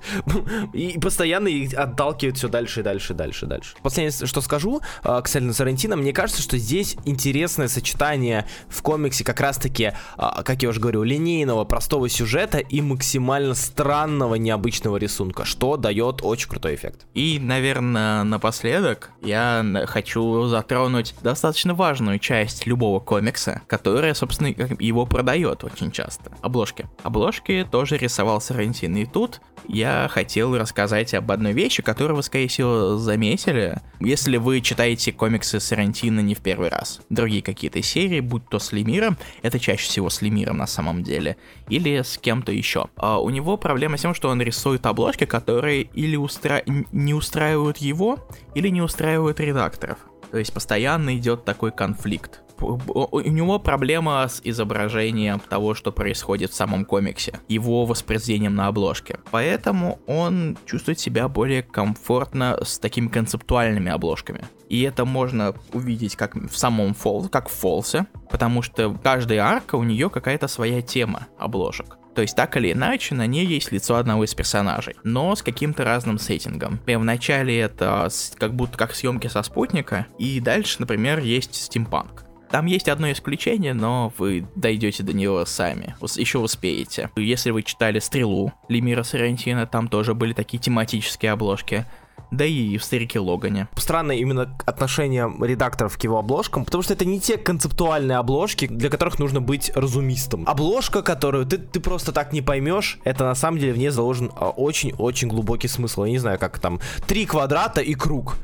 И 0.73 0.97
постоянно 0.99 1.47
их 1.47 1.73
отталкивает 1.73 2.37
все 2.37 2.47
дальше 2.47 2.79
и 2.79 2.83
дальше 2.83 3.13
и 3.13 3.15
дальше 3.15 3.45
и 3.45 3.47
дальше. 3.47 3.75
Последнее, 3.81 4.25
что 4.25 4.41
скажу, 4.41 4.81
а, 5.03 5.21
кстати, 5.21 5.51
Тарантино, 5.51 5.95
мне 5.95 6.13
кажется, 6.13 6.41
что 6.41 6.57
здесь 6.57 6.95
интересное 7.05 7.67
сочетание 7.67 8.47
в 8.67 8.81
комиксе 8.81 9.23
как 9.23 9.39
раз-таки, 9.39 9.91
а, 10.17 10.43
как 10.43 10.63
я 10.63 10.69
уже 10.69 10.79
говорю, 10.79 11.03
линейного, 11.03 11.65
простого 11.65 12.09
сюжета 12.09 12.57
и 12.57 12.81
максимально 12.81 13.53
странного, 13.53 14.35
необычного 14.35 14.97
рисунка, 14.97 15.45
что 15.45 15.77
дает 15.77 16.21
очень 16.23 16.49
крутой 16.49 16.75
эффект. 16.75 17.05
И, 17.13 17.39
наверное, 17.39 18.23
напоследок 18.23 19.11
я 19.21 19.65
хочу 19.87 20.45
затронуть 20.45 21.13
достаточно 21.21 21.73
важную 21.73 22.19
часть 22.19 22.65
любого 22.65 22.99
комикса, 22.99 23.61
которая, 23.67 24.13
собственно, 24.13 24.47
его 24.79 25.05
продает 25.05 25.58
делают 25.59 25.63
очень 25.63 25.91
часто. 25.91 26.31
Обложки. 26.41 26.87
Обложки 27.03 27.67
тоже 27.69 27.97
рисовал 27.97 28.41
Сарантино. 28.41 28.97
И 28.97 29.05
тут 29.05 29.41
я 29.67 30.07
хотел 30.09 30.57
рассказать 30.57 31.13
об 31.13 31.31
одной 31.31 31.53
вещи, 31.53 31.83
которую 31.83 32.17
вы, 32.17 32.23
скорее 32.23 32.47
всего, 32.47 32.97
заметили, 32.97 33.79
если 33.99 34.37
вы 34.37 34.61
читаете 34.61 35.11
комиксы 35.11 35.59
Сарантино 35.59 36.21
не 36.21 36.35
в 36.35 36.39
первый 36.39 36.69
раз. 36.69 37.01
Другие 37.09 37.41
какие-то 37.41 37.81
серии, 37.81 38.19
будь 38.19 38.47
то 38.49 38.59
с 38.59 38.71
Лемиром, 38.71 39.17
это 39.41 39.59
чаще 39.59 39.83
всего 39.83 40.09
с 40.09 40.21
Лемиром 40.21 40.57
на 40.57 40.67
самом 40.67 41.03
деле, 41.03 41.37
или 41.69 42.01
с 42.01 42.17
кем-то 42.17 42.51
еще. 42.51 42.85
А 42.95 43.19
у 43.19 43.29
него 43.29 43.57
проблема 43.57 43.97
с 43.97 44.01
тем, 44.01 44.13
что 44.13 44.29
он 44.29 44.41
рисует 44.41 44.85
обложки, 44.85 45.25
которые 45.25 45.83
или 45.83 46.15
устра... 46.15 46.63
не 46.65 47.13
устраивают 47.13 47.77
его, 47.77 48.27
или 48.55 48.69
не 48.69 48.81
устраивают 48.81 49.39
редакторов. 49.39 49.97
То 50.31 50.37
есть 50.37 50.53
постоянно 50.53 51.17
идет 51.17 51.43
такой 51.43 51.71
конфликт 51.71 52.41
у 52.61 53.19
него 53.21 53.59
проблема 53.59 54.27
с 54.27 54.41
изображением 54.43 55.39
того, 55.39 55.73
что 55.73 55.91
происходит 55.91 56.51
в 56.51 56.55
самом 56.55 56.85
комиксе, 56.85 57.39
его 57.47 57.85
воспроизведением 57.85 58.55
на 58.55 58.67
обложке. 58.67 59.19
Поэтому 59.31 59.99
он 60.07 60.57
чувствует 60.65 60.99
себя 60.99 61.27
более 61.27 61.63
комфортно 61.63 62.57
с 62.63 62.79
такими 62.79 63.07
концептуальными 63.07 63.91
обложками. 63.91 64.45
И 64.69 64.81
это 64.83 65.05
можно 65.05 65.55
увидеть 65.73 66.15
как 66.15 66.35
в 66.35 66.55
самом 66.55 66.93
фол, 66.93 67.27
как 67.27 67.49
в 67.49 67.53
Фолсе, 67.53 68.05
потому 68.29 68.61
что 68.61 68.95
каждая 69.01 69.41
арка 69.41 69.75
у 69.75 69.83
нее 69.83 70.09
какая-то 70.09 70.47
своя 70.47 70.81
тема 70.81 71.27
обложек. 71.39 71.97
То 72.13 72.21
есть 72.21 72.35
так 72.35 72.57
или 72.57 72.73
иначе 72.73 73.15
на 73.15 73.25
ней 73.27 73.45
есть 73.45 73.71
лицо 73.71 73.95
одного 73.95 74.25
из 74.25 74.33
персонажей, 74.33 74.95
но 75.03 75.35
с 75.35 75.41
каким-то 75.41 75.85
разным 75.85 76.19
сеттингом. 76.19 76.79
В 76.85 77.03
начале 77.03 77.57
это 77.59 78.09
как 78.37 78.53
будто 78.55 78.77
как 78.77 78.93
съемки 78.93 79.27
со 79.27 79.41
спутника, 79.41 80.05
и 80.17 80.39
дальше, 80.39 80.77
например, 80.79 81.19
есть 81.19 81.55
стимпанк. 81.55 82.25
Там 82.49 82.65
есть 82.65 82.89
одно 82.89 83.11
исключение, 83.11 83.73
но 83.73 84.11
вы 84.17 84.45
дойдете 84.55 85.03
до 85.03 85.13
него 85.13 85.45
сами. 85.45 85.95
Еще 86.15 86.39
успеете. 86.39 87.09
Если 87.15 87.51
вы 87.51 87.63
читали 87.63 87.99
«Стрелу» 87.99 88.51
Лемира 88.67 89.03
Сарантино, 89.03 89.67
там 89.67 89.87
тоже 89.87 90.13
были 90.13 90.33
такие 90.33 90.59
тематические 90.59 91.31
обложки 91.31 91.85
да 92.31 92.45
и 92.45 92.77
в 92.77 92.83
«Старике 92.83 93.19
Логане». 93.19 93.67
Странное 93.75 94.17
именно 94.17 94.55
отношение 94.65 95.31
редакторов 95.41 95.97
к 95.97 96.03
его 96.03 96.19
обложкам, 96.19 96.65
потому 96.65 96.83
что 96.83 96.93
это 96.93 97.05
не 97.05 97.19
те 97.19 97.37
концептуальные 97.37 98.17
обложки, 98.17 98.67
для 98.67 98.89
которых 98.89 99.19
нужно 99.19 99.41
быть 99.41 99.71
разумистом. 99.75 100.43
Обложка, 100.45 101.01
которую 101.01 101.45
ты, 101.45 101.57
ты 101.57 101.79
просто 101.79 102.11
так 102.11 102.33
не 102.33 102.41
поймешь, 102.41 102.99
это 103.03 103.25
на 103.25 103.35
самом 103.35 103.59
деле 103.59 103.73
в 103.73 103.77
ней 103.77 103.89
заложен 103.89 104.31
а, 104.35 104.49
очень-очень 104.49 105.27
глубокий 105.27 105.67
смысл. 105.67 106.03
Я 106.03 106.11
не 106.11 106.19
знаю, 106.19 106.39
как 106.39 106.59
там, 106.59 106.79
три 107.07 107.25
квадрата 107.25 107.81
и 107.81 107.93
круг 107.95 108.37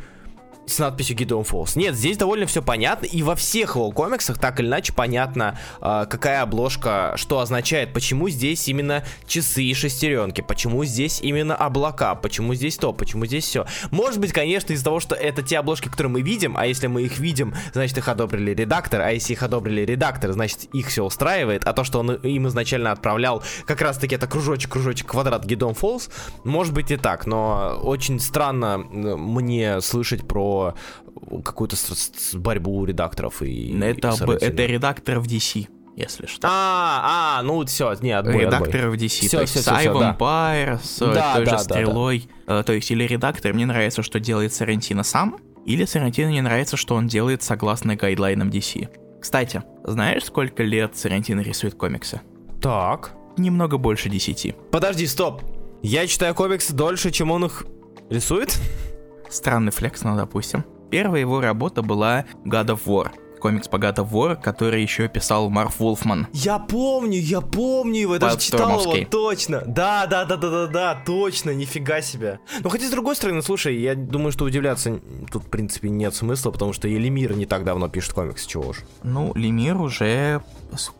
с 0.65 0.79
надписью 0.79 1.15
Gideon 1.15 1.47
Falls. 1.47 1.71
Нет, 1.75 1.95
здесь 1.95 2.17
довольно 2.17 2.45
все 2.45 2.61
понятно, 2.61 3.05
и 3.05 3.23
во 3.23 3.35
всех 3.35 3.75
его 3.75 3.91
комиксах 3.91 4.39
так 4.39 4.59
или 4.59 4.67
иначе 4.67 4.93
понятно, 4.93 5.59
э, 5.81 6.05
какая 6.09 6.41
обложка 6.41 7.13
что 7.15 7.39
означает, 7.39 7.93
почему 7.93 8.29
здесь 8.29 8.67
именно 8.67 9.03
часы 9.27 9.63
и 9.63 9.73
шестеренки, 9.73 10.41
почему 10.41 10.83
здесь 10.85 11.21
именно 11.21 11.55
облака, 11.55 12.15
почему 12.15 12.53
здесь 12.53 12.77
то, 12.77 12.93
почему 12.93 13.25
здесь 13.25 13.45
все. 13.45 13.65
Может 13.91 14.19
быть, 14.19 14.33
конечно, 14.33 14.73
из-за 14.73 14.85
того, 14.85 14.99
что 14.99 15.15
это 15.15 15.43
те 15.43 15.59
обложки, 15.59 15.87
которые 15.89 16.11
мы 16.11 16.21
видим, 16.21 16.57
а 16.57 16.65
если 16.65 16.87
мы 16.87 17.03
их 17.03 17.19
видим, 17.19 17.53
значит 17.73 17.97
их 17.97 18.07
одобрили 18.07 18.53
редактор, 18.53 19.01
а 19.01 19.11
если 19.11 19.33
их 19.33 19.43
одобрили 19.43 19.81
редактор, 19.81 20.31
значит 20.31 20.65
их 20.73 20.87
все 20.87 21.03
устраивает, 21.03 21.65
а 21.65 21.73
то, 21.73 21.83
что 21.83 21.99
он 21.99 22.11
им 22.15 22.47
изначально 22.47 22.91
отправлял, 22.91 23.43
как 23.65 23.81
раз 23.81 23.97
таки 23.97 24.15
это 24.15 24.27
кружочек, 24.27 24.71
кружочек, 24.71 25.07
квадрат 25.07 25.45
Gideon 25.45 25.77
Falls, 25.77 26.09
может 26.43 26.73
быть 26.73 26.91
и 26.91 26.97
так, 26.97 27.27
но 27.27 27.79
очень 27.83 28.19
странно 28.19 28.77
мне 28.77 29.81
слышать 29.81 30.27
про 30.27 30.54
какую-то 31.43 31.75
борьбу 32.33 32.85
редакторов 32.85 33.41
и... 33.41 33.77
Это, 33.81 34.09
и 34.09 34.45
это 34.45 34.65
редактор 34.65 35.19
в 35.19 35.27
DC 35.27 35.67
если 35.95 36.25
что. 36.25 36.47
А, 36.51 37.37
а, 37.39 37.43
ну 37.43 37.65
все, 37.65 37.93
не, 38.01 38.11
отбой, 38.11 38.41
Редактор 38.41 38.89
в 38.89 38.95
DC, 38.95 39.07
все, 39.07 39.37
то 39.37 39.41
есть 39.41 39.53
все, 39.53 39.61
с 39.61 39.77
все, 39.77 39.89
Vampire, 39.91 40.79
с 40.83 40.99
да, 40.99 41.35
той 41.35 41.45
да, 41.45 41.57
же 41.57 41.63
Стрелой. 41.63 42.29
Да, 42.45 42.57
да. 42.57 42.63
То 42.63 42.73
есть 42.73 42.91
или 42.91 43.05
редактор, 43.05 43.53
мне 43.53 43.65
нравится, 43.65 44.03
что 44.03 44.19
делает 44.19 44.53
Сарантино 44.53 45.03
сам, 45.03 45.37
или 45.65 45.85
Сарантино 45.85 46.29
не 46.29 46.41
нравится, 46.41 46.77
что 46.77 46.95
он 46.95 47.07
делает 47.07 47.43
согласно 47.43 47.95
гайдлайнам 47.95 48.49
DC. 48.49 48.89
Кстати, 49.21 49.63
знаешь, 49.83 50.25
сколько 50.25 50.63
лет 50.63 50.95
Сарантино 50.97 51.39
рисует 51.39 51.75
комиксы? 51.75 52.21
Так. 52.61 53.13
Немного 53.37 53.77
больше 53.77 54.09
десяти. 54.09 54.53
Подожди, 54.71 55.07
стоп. 55.07 55.43
Я 55.81 56.07
читаю 56.07 56.35
комиксы 56.35 56.73
дольше, 56.73 57.11
чем 57.11 57.31
он 57.31 57.45
их 57.45 57.65
рисует? 58.09 58.59
Странный 59.29 59.71
флекс, 59.71 60.03
но 60.03 60.15
допустим. 60.15 60.63
Первая 60.91 61.21
его 61.21 61.41
работа 61.41 61.81
была 61.81 62.25
God 62.45 62.67
of 62.67 62.81
War. 62.85 63.11
комикс 63.45 63.67
по 63.67 63.75
God 63.75 63.97
of 63.97 64.09
War, 64.11 64.41
который 64.41 64.81
еще 64.81 65.07
писал 65.07 65.51
Марф 65.51 65.79
Волфман. 65.79 66.27
Я 66.33 66.57
помню, 66.57 67.19
я 67.19 67.41
помню 67.41 68.01
его, 68.01 68.13
я 68.15 68.19
даже 68.19 68.39
читал 68.39 68.81
его, 68.81 69.05
точно. 69.09 69.61
Да, 69.67 70.07
да, 70.07 70.25
да, 70.25 70.35
да, 70.35 70.49
да, 70.49 70.67
да, 70.67 71.03
точно, 71.05 71.51
нифига 71.51 72.01
себе. 72.01 72.39
Ну, 72.63 72.69
хотя, 72.69 72.87
с 72.87 72.89
другой 72.89 73.15
стороны, 73.15 73.43
слушай, 73.43 73.77
я 73.77 73.93
думаю, 73.93 74.31
что 74.31 74.45
удивляться 74.45 74.99
тут, 75.31 75.43
в 75.43 75.49
принципе, 75.49 75.89
нет 75.89 76.15
смысла, 76.15 76.49
потому 76.49 76.73
что 76.73 76.87
Елемир 76.87 77.35
не 77.35 77.45
так 77.45 77.65
давно 77.65 77.87
пишет 77.87 78.13
комикс, 78.13 78.47
чего 78.47 78.69
уж. 78.69 78.83
Ну, 79.03 79.31
Лемир 79.35 79.77
уже 79.77 80.41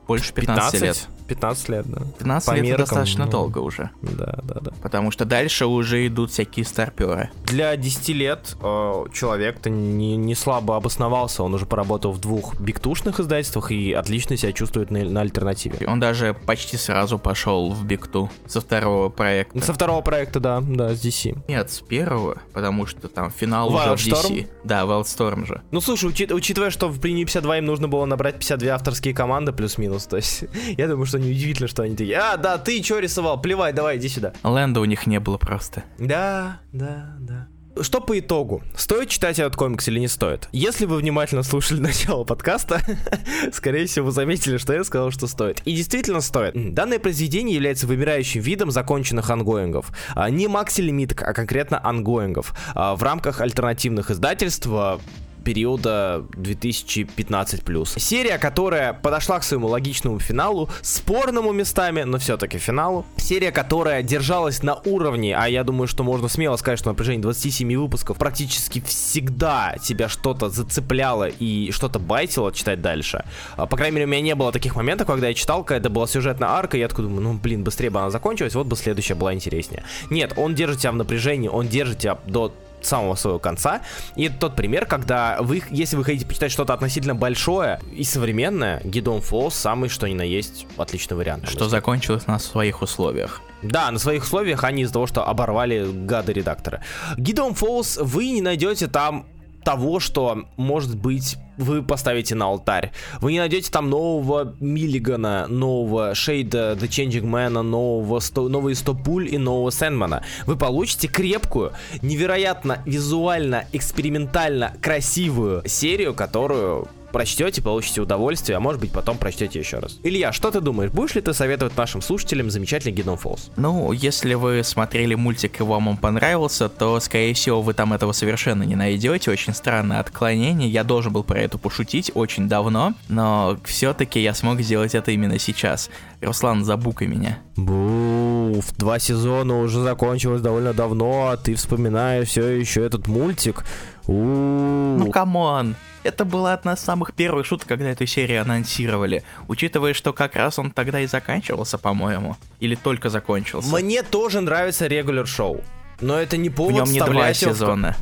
больше 0.08 0.32
15, 0.34 0.82
лет. 0.82 1.08
15 1.28 1.70
лет, 1.70 1.86
да. 1.88 2.02
15 2.20 2.48
По 2.48 2.54
лет 2.54 2.64
меркам, 2.64 2.86
достаточно 2.86 3.26
ну, 3.26 3.32
долго 3.32 3.60
уже. 3.60 3.90
Да, 4.02 4.40
да, 4.44 4.60
да. 4.62 4.72
Потому 4.82 5.12
что 5.12 5.26
дальше 5.26 5.66
уже 5.66 6.06
идут 6.08 6.32
всякие 6.32 6.66
старперы. 6.66 7.30
Для 7.46 7.76
10 7.76 8.10
лет 8.10 8.56
э, 8.62 9.06
человек-то 9.14 9.70
не, 9.70 10.18
не 10.18 10.36
слабо 10.36 10.76
обосновался, 10.76 11.44
он 11.44 11.54
уже 11.54 11.66
поработал 11.66 12.12
в 12.12 12.20
двух 12.20 12.60
бигтушных 12.60 13.20
издательствах 13.20 13.72
и 13.72 13.94
отлично 13.94 14.38
себя 14.38 14.52
чувствует 14.52 14.92
на, 14.92 15.04
на 15.04 15.22
альтернативе. 15.22 15.88
Он 15.88 16.00
даже 16.00 16.34
почти 16.34 16.78
сразу 16.78 17.20
пошел 17.20 17.72
в 17.72 17.86
Two 17.86 18.30
со 18.48 18.62
второго 18.62 19.10
проекта. 19.10 19.62
Со 19.62 19.74
второго 19.74 20.02
проекта, 20.02 20.40
да, 20.40 20.62
да, 20.62 20.96
с 20.96 21.04
DC. 21.04 21.38
Нет, 21.48 21.72
с 21.72 21.82
первого, 21.82 22.38
потому 22.54 22.86
что 22.86 23.08
там 23.08 23.32
финал 23.32 23.74
уже 23.74 23.84
в 23.84 23.94
Wildstorm? 23.94 24.32
DC. 24.32 24.48
Да, 24.64 24.82
Wildstorm 24.84 25.46
же. 25.46 25.62
Ну 25.72 25.82
слушай, 25.82 26.10
учит- 26.10 26.32
учитывая, 26.32 26.70
что 26.70 26.90
при 26.90 27.00
New 27.00 27.26
52 27.26 27.60
им 27.60 27.66
нужно 27.66 27.88
было 27.88 28.06
набрать 28.06 28.36
52 28.36 28.74
авторские 28.74 29.14
команды 29.14 29.52
плюс-минус, 29.54 30.06
то 30.06 30.18
есть 30.18 30.46
я 30.78 30.88
думаю, 30.88 31.06
что 31.06 31.15
неудивительно, 31.18 31.68
что 31.68 31.84
они 31.84 31.96
такие, 31.96 32.18
а, 32.18 32.38
да, 32.38 32.58
ты 32.58 32.82
чё 32.82 33.00
рисовал, 33.00 33.40
плевай, 33.42 33.74
давай, 33.74 33.98
иди 33.98 34.10
сюда. 34.10 34.34
Лэнда 34.44 34.80
у 34.80 34.86
них 34.86 35.08
не 35.08 35.20
было 35.20 35.38
просто. 35.38 35.84
Да, 35.98 36.60
да, 36.72 37.16
да. 37.20 37.48
Что 37.82 38.00
по 38.00 38.18
итогу? 38.18 38.64
Стоит 38.78 39.10
читать 39.10 39.38
этот 39.38 39.58
комикс 39.58 39.86
или 39.90 40.00
не 40.00 40.08
стоит? 40.08 40.48
Если 40.54 40.86
вы 40.86 40.96
внимательно 40.96 41.44
слушали 41.44 41.80
начало 41.82 42.24
подкаста, 42.24 42.80
скорее 43.54 43.86
всего, 43.86 44.06
вы 44.06 44.12
заметили, 44.14 44.56
что 44.58 44.72
я 44.74 44.84
сказал, 44.86 45.12
что 45.12 45.28
стоит. 45.28 45.62
И 45.66 45.76
действительно 45.76 46.22
стоит. 46.22 46.54
Данное 46.74 47.00
произведение 47.00 47.56
является 47.56 47.86
вымирающим 47.86 48.40
видом 48.40 48.72
законченных 48.72 49.30
ongoing 49.30 49.73
ов. 49.73 49.92
А, 50.16 50.30
Не 50.30 50.48
макси-лимиток, 50.48 51.22
а 51.24 51.34
конкретно 51.34 51.86
ongoing 51.86 52.33
ов. 52.33 52.54
А, 52.76 52.96
В 52.96 53.04
рамках 53.04 53.42
альтернативных 53.42 54.10
издательств 54.10 54.68
а, 54.70 55.02
периода 55.46 56.26
2015+. 56.32 58.00
Серия, 58.00 58.38
которая 58.38 58.94
подошла 58.94 59.40
к 59.40 59.44
своему 59.44 59.68
логичному 59.68 60.20
финалу, 60.20 60.70
спорному 60.82 61.54
местами, 61.54 62.02
но 62.02 62.18
все-таки 62.18 62.58
финалу. 62.58 63.06
Серия, 63.18 63.52
которая 63.52 64.02
держалась 64.02 64.64
на 64.64 64.76
уровне, 64.86 65.38
а 65.38 65.48
я 65.48 65.64
думаю, 65.64 65.88
что 65.88 66.04
можно 66.04 66.28
смело 66.28 66.58
сказать, 66.58 66.80
что 66.80 66.90
на 66.90 66.96
протяжении 66.96 67.22
27 67.22 67.76
выпусков 67.78 68.18
практически 68.18 68.82
всегда 68.82 69.76
тебя 69.82 70.10
что-то 70.10 70.50
зацепляло 70.50 71.28
и 71.28 71.72
что-то 71.72 72.00
байтило 72.00 72.52
читать 72.52 72.82
дальше. 72.82 73.24
А, 73.56 73.68
По 73.68 73.78
крайней 73.78 73.96
мере, 73.96 74.06
у 74.08 74.10
меня 74.10 74.22
не 74.22 74.36
было 74.36 74.52
таких 74.52 74.76
моментов, 74.76 75.08
когда 75.08 75.28
я 75.28 75.34
читал, 75.36 75.64
когда 75.64 75.78
это 75.78 75.90
была 75.90 76.08
сюжетная 76.08 76.50
арка, 76.50 76.78
и 76.78 76.80
я 76.80 76.88
такой 76.88 77.06
думаю, 77.06 77.22
ну 77.22 77.34
блин, 77.34 77.64
быстрее 77.64 77.92
бы 77.92 78.00
она 78.00 78.10
закончилась, 78.10 78.56
вот 78.56 78.66
бы 78.66 78.76
следующая 78.76 79.16
была 79.16 79.34
интереснее. 79.34 79.84
Нет, 80.10 80.34
он 80.38 80.56
держит 80.56 80.80
тебя 80.80 80.92
в 80.92 80.96
напряжении, 80.96 81.48
он 81.48 81.68
держит 81.68 82.00
тебя 82.00 82.18
до 82.26 82.52
самого 82.86 83.16
своего 83.16 83.40
конца. 83.40 83.82
И 84.16 84.26
это 84.26 84.38
тот 84.38 84.56
пример, 84.56 84.86
когда 84.86 85.38
вы, 85.42 85.64
если 85.70 85.96
вы 85.96 86.04
хотите 86.04 86.26
почитать 86.26 86.52
что-то 86.52 86.74
относительно 86.74 87.16
большое 87.16 87.80
и 87.92 88.04
современное, 88.04 88.82
Гидон 88.84 89.22
Фолс 89.22 89.56
самый 89.56 89.90
что 89.90 90.08
ни 90.08 90.14
на 90.14 90.24
есть 90.24 90.68
отличный 90.78 91.18
вариант. 91.18 91.50
Что 91.50 91.70
закончилось 91.70 92.28
на 92.28 92.40
своих 92.40 92.82
условиях. 92.82 93.42
Да, 93.62 93.90
на 93.90 94.00
своих 94.00 94.24
условиях 94.24 94.64
они 94.64 94.84
из-за 94.84 94.94
того, 94.94 95.08
что 95.08 95.28
оборвали 95.28 95.86
гады 95.92 96.34
редактора. 96.34 96.82
Гидон 97.18 97.54
Фолс 97.56 97.98
вы 97.98 98.30
не 98.30 98.42
найдете 98.42 98.88
там 98.88 99.26
того, 99.66 100.00
что, 100.00 100.46
может 100.56 100.96
быть, 100.96 101.38
вы 101.58 101.82
поставите 101.84 102.36
на 102.36 102.46
алтарь. 102.46 102.92
Вы 103.20 103.34
не 103.34 103.40
найдете 103.40 103.72
там 103.72 103.90
нового 103.90 104.56
Миллигана, 104.60 105.48
нового 105.48 106.14
Шейда, 106.14 106.74
The 106.74 106.88
Changing 106.88 107.24
Man, 107.24 107.62
нового 107.62 108.20
сто, 108.20 108.48
новые 108.48 108.76
100 108.76 108.94
пуль 108.94 109.34
и 109.34 109.38
нового 109.38 109.72
Сэндмана. 109.72 110.24
Вы 110.46 110.56
получите 110.56 111.08
крепкую, 111.08 111.74
невероятно 112.02 112.82
визуально, 112.86 113.66
экспериментально 113.74 114.74
красивую 114.82 115.68
серию, 115.68 116.14
которую 116.14 116.88
прочтете, 117.16 117.62
получите 117.62 118.02
удовольствие, 118.02 118.58
а 118.58 118.60
может 118.60 118.82
быть 118.82 118.92
потом 118.92 119.18
прочтете 119.18 119.58
еще 119.58 119.80
раз. 119.80 120.00
Илья, 120.04 120.34
что 120.34 120.52
ты 120.52 120.60
думаешь, 120.60 120.92
будешь 120.92 121.16
ли 121.16 121.22
ты 121.22 121.34
советовать 121.34 121.78
нашим 121.78 122.02
слушателям 122.02 122.50
замечательный 122.50 122.92
Гидон 122.92 123.16
Фолс? 123.16 123.52
Ну, 123.56 123.94
если 123.94 124.34
вы 124.34 124.66
смотрели 124.66 125.16
мультик 125.16 125.62
и 125.62 125.64
вам 125.64 125.88
он 125.88 125.96
понравился, 125.96 126.68
то, 126.68 127.00
скорее 127.00 127.34
всего, 127.34 127.62
вы 127.62 127.74
там 127.74 127.94
этого 127.94 128.12
совершенно 128.12 128.64
не 128.64 128.76
найдете. 128.76 129.32
Очень 129.32 129.54
странное 129.54 130.02
отклонение. 130.02 130.68
Я 130.68 130.84
должен 130.84 131.14
был 131.14 131.24
про 131.24 131.40
это 131.40 131.58
пошутить 131.58 132.12
очень 132.16 132.50
давно, 132.50 132.94
но 133.08 133.58
все-таки 133.64 134.20
я 134.20 134.34
смог 134.34 134.60
сделать 134.60 134.94
это 134.94 135.12
именно 135.12 135.40
сейчас. 135.40 135.90
Руслан, 136.20 136.66
забукай 136.66 137.08
меня. 137.08 137.40
Буф, 137.56 138.74
два 138.78 139.00
сезона 139.00 139.62
уже 139.62 139.82
закончилось 139.82 140.42
довольно 140.42 140.74
давно, 140.74 141.30
а 141.30 141.38
ты 141.38 141.56
вспоминаешь 141.56 142.28
все 142.28 142.46
еще 142.48 142.84
этот 142.86 143.08
мультик. 143.08 143.64
Ну, 144.08 145.10
come 145.12 145.48
on! 145.48 145.76
Это 146.04 146.24
была 146.24 146.54
одна 146.54 146.74
из 146.74 146.80
самых 146.80 147.14
первых 147.14 147.48
шуток, 147.48 147.68
когда 147.68 147.90
эту 147.90 148.06
серию 148.06 148.42
анонсировали. 148.42 149.24
Учитывая, 149.48 149.96
что 149.96 150.14
как 150.14 150.36
раз 150.36 150.60
он 150.60 150.70
тогда 150.70 151.00
и 151.00 151.08
заканчивался, 151.08 151.80
по-моему. 151.80 152.38
Или 152.60 152.76
только 152.76 153.10
закончился. 153.10 153.76
Мне 153.76 154.04
тоже 154.04 154.42
нравится 154.42 154.86
Regular 154.86 155.26
Show, 155.26 155.64
но 156.02 156.20
это 156.20 156.38
не 156.38 156.50
В 156.50 156.56
повод 156.56 156.76
нем 156.76 156.92
не 156.92 157.00
два 157.00 157.34
в 157.34 157.38
сезона. 157.38 157.98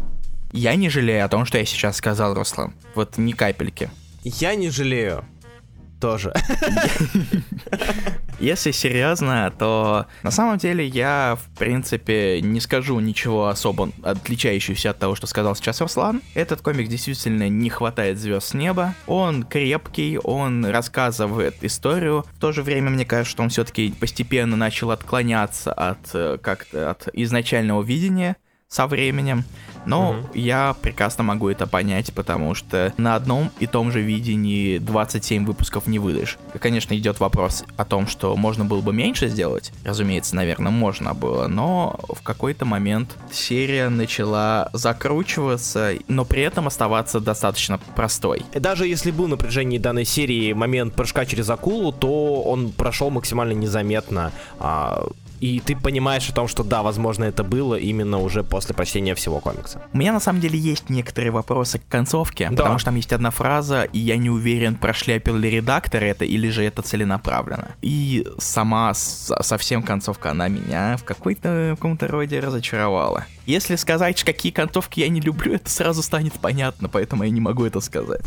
Я 0.52 0.76
не 0.76 0.90
жалею 0.90 1.26
о 1.26 1.30
том, 1.30 1.46
что 1.46 1.58
я 1.58 1.66
сейчас 1.66 1.96
сказал, 1.98 2.34
Руслан. 2.34 2.74
Вот 2.94 3.18
ни 3.18 3.32
капельки. 3.32 3.90
Я 4.24 4.56
не 4.56 4.70
жалею. 4.70 5.26
Тоже. 6.04 6.34
Если 8.42 8.72
серьезно, 8.72 9.54
то 9.58 10.06
на 10.22 10.32
самом 10.32 10.58
деле 10.58 10.86
я, 10.86 11.38
в 11.42 11.58
принципе, 11.58 12.42
не 12.42 12.60
скажу 12.60 13.00
ничего 13.00 13.48
особо 13.48 13.90
отличающегося 14.04 14.90
от 14.90 15.00
того, 15.00 15.16
что 15.16 15.28
сказал 15.28 15.56
сейчас 15.56 15.80
Руслан. 15.80 16.22
Этот 16.34 16.62
комик 16.62 16.90
действительно 16.90 17.48
не 17.48 17.70
хватает 17.70 18.20
звезд 18.20 18.48
с 18.50 18.54
неба. 18.54 18.96
Он 19.08 19.44
крепкий, 19.44 20.20
он 20.22 20.66
рассказывает 20.66 21.64
историю. 21.64 22.26
В 22.34 22.40
то 22.42 22.52
же 22.52 22.64
время, 22.64 22.90
мне 22.90 23.06
кажется, 23.06 23.32
что 23.32 23.44
он 23.44 23.48
все-таки 23.48 23.94
постепенно 23.98 24.58
начал 24.58 24.92
отклоняться 24.92 25.72
от 25.72 26.00
э, 26.14 26.38
как-то 26.42 26.92
от 26.92 27.08
изначального 27.14 27.82
видения 27.82 28.36
со 28.74 28.88
временем. 28.88 29.46
Но 29.86 30.16
я 30.34 30.76
прекрасно 30.82 31.24
могу 31.24 31.50
это 31.50 31.68
понять, 31.68 32.14
потому 32.14 32.56
что 32.56 32.94
на 32.98 33.16
одном 33.16 33.52
и 33.60 33.68
том 33.68 33.92
же 33.92 34.02
видении 34.02 34.78
27 34.78 35.46
выпусков 35.46 35.88
не 35.88 36.00
выдашь. 36.00 36.38
Конечно, 36.60 36.98
идет 36.98 37.20
вопрос 37.20 37.66
о 37.76 37.86
том, 37.86 38.08
что 38.08 38.36
можно 38.36 38.66
было 38.66 38.82
бы 38.82 38.94
меньше 38.94 39.28
сделать. 39.28 39.74
Разумеется, 39.84 40.36
наверное, 40.36 40.72
можно 40.72 41.14
было, 41.14 41.48
но 41.48 42.00
в 42.08 42.22
какой-то 42.22 42.66
момент 42.66 43.16
серия 43.32 43.90
начала 43.90 44.70
закручиваться, 44.74 45.92
но 46.08 46.24
при 46.26 46.44
этом 46.44 46.68
оставаться 46.68 47.20
достаточно 47.20 47.78
простой. 47.96 48.44
Даже 48.54 48.88
если 48.88 49.12
был 49.12 49.28
на 49.28 49.38
протяжении 49.38 49.78
данной 49.78 50.06
серии 50.06 50.54
момент 50.54 50.96
прыжка 50.96 51.26
через 51.26 51.50
акулу, 51.50 51.92
то 51.92 52.42
он 52.44 52.72
прошел 52.72 53.10
максимально 53.10 53.54
незаметно. 53.54 54.32
а, 54.60 55.08
и 55.44 55.60
ты 55.60 55.76
понимаешь 55.76 56.30
о 56.30 56.34
том, 56.34 56.48
что 56.48 56.64
да, 56.64 56.84
возможно, 56.84 57.26
это 57.26 57.44
было 57.44 57.76
именно 57.76 58.18
уже 58.20 58.46
после 58.46 58.74
прочтения 58.74 59.14
всего 59.14 59.42
комикса. 59.42 59.82
У 59.92 59.98
меня 59.98 60.14
на 60.14 60.22
самом 60.22 60.40
деле 60.40 60.58
есть 60.58 60.90
некоторые 60.90 61.32
вопросы 61.32 61.80
к 61.80 61.88
концовке, 61.90 62.50
Да. 62.50 62.56
потому 62.56 62.80
что 62.80 62.86
там 62.86 62.96
есть 62.96 63.12
одна 63.12 63.30
фраза, 63.30 63.84
и 63.84 64.00
я 64.00 64.16
не 64.16 64.30
уверен, 64.30 64.76
прошляпил 64.76 65.36
ли 65.36 65.50
редактор 65.50 66.02
это 66.02 66.24
или 66.24 66.48
же 66.50 66.64
это 66.64 66.82
целенаправленно. 66.82 67.76
И 67.82 68.26
сама 68.38 68.94
совсем 68.94 69.84
концовка, 69.84 70.32
она 70.32 70.48
меня 70.48 70.96
в 70.96 71.04
какой-то 71.04 71.72
в 71.74 71.76
каком-то 71.76 72.08
роде 72.08 72.40
разочаровала. 72.40 73.26
Если 73.46 73.76
сказать, 73.76 74.24
какие 74.24 74.54
концовки 74.54 75.02
я 75.02 75.10
не 75.10 75.20
люблю, 75.20 75.56
это 75.56 75.70
сразу 75.70 76.02
станет 76.04 76.34
понятно, 76.40 76.88
поэтому 76.88 77.24
я 77.26 77.30
не 77.30 77.42
могу 77.42 77.66
это 77.66 77.82
сказать. 77.82 78.24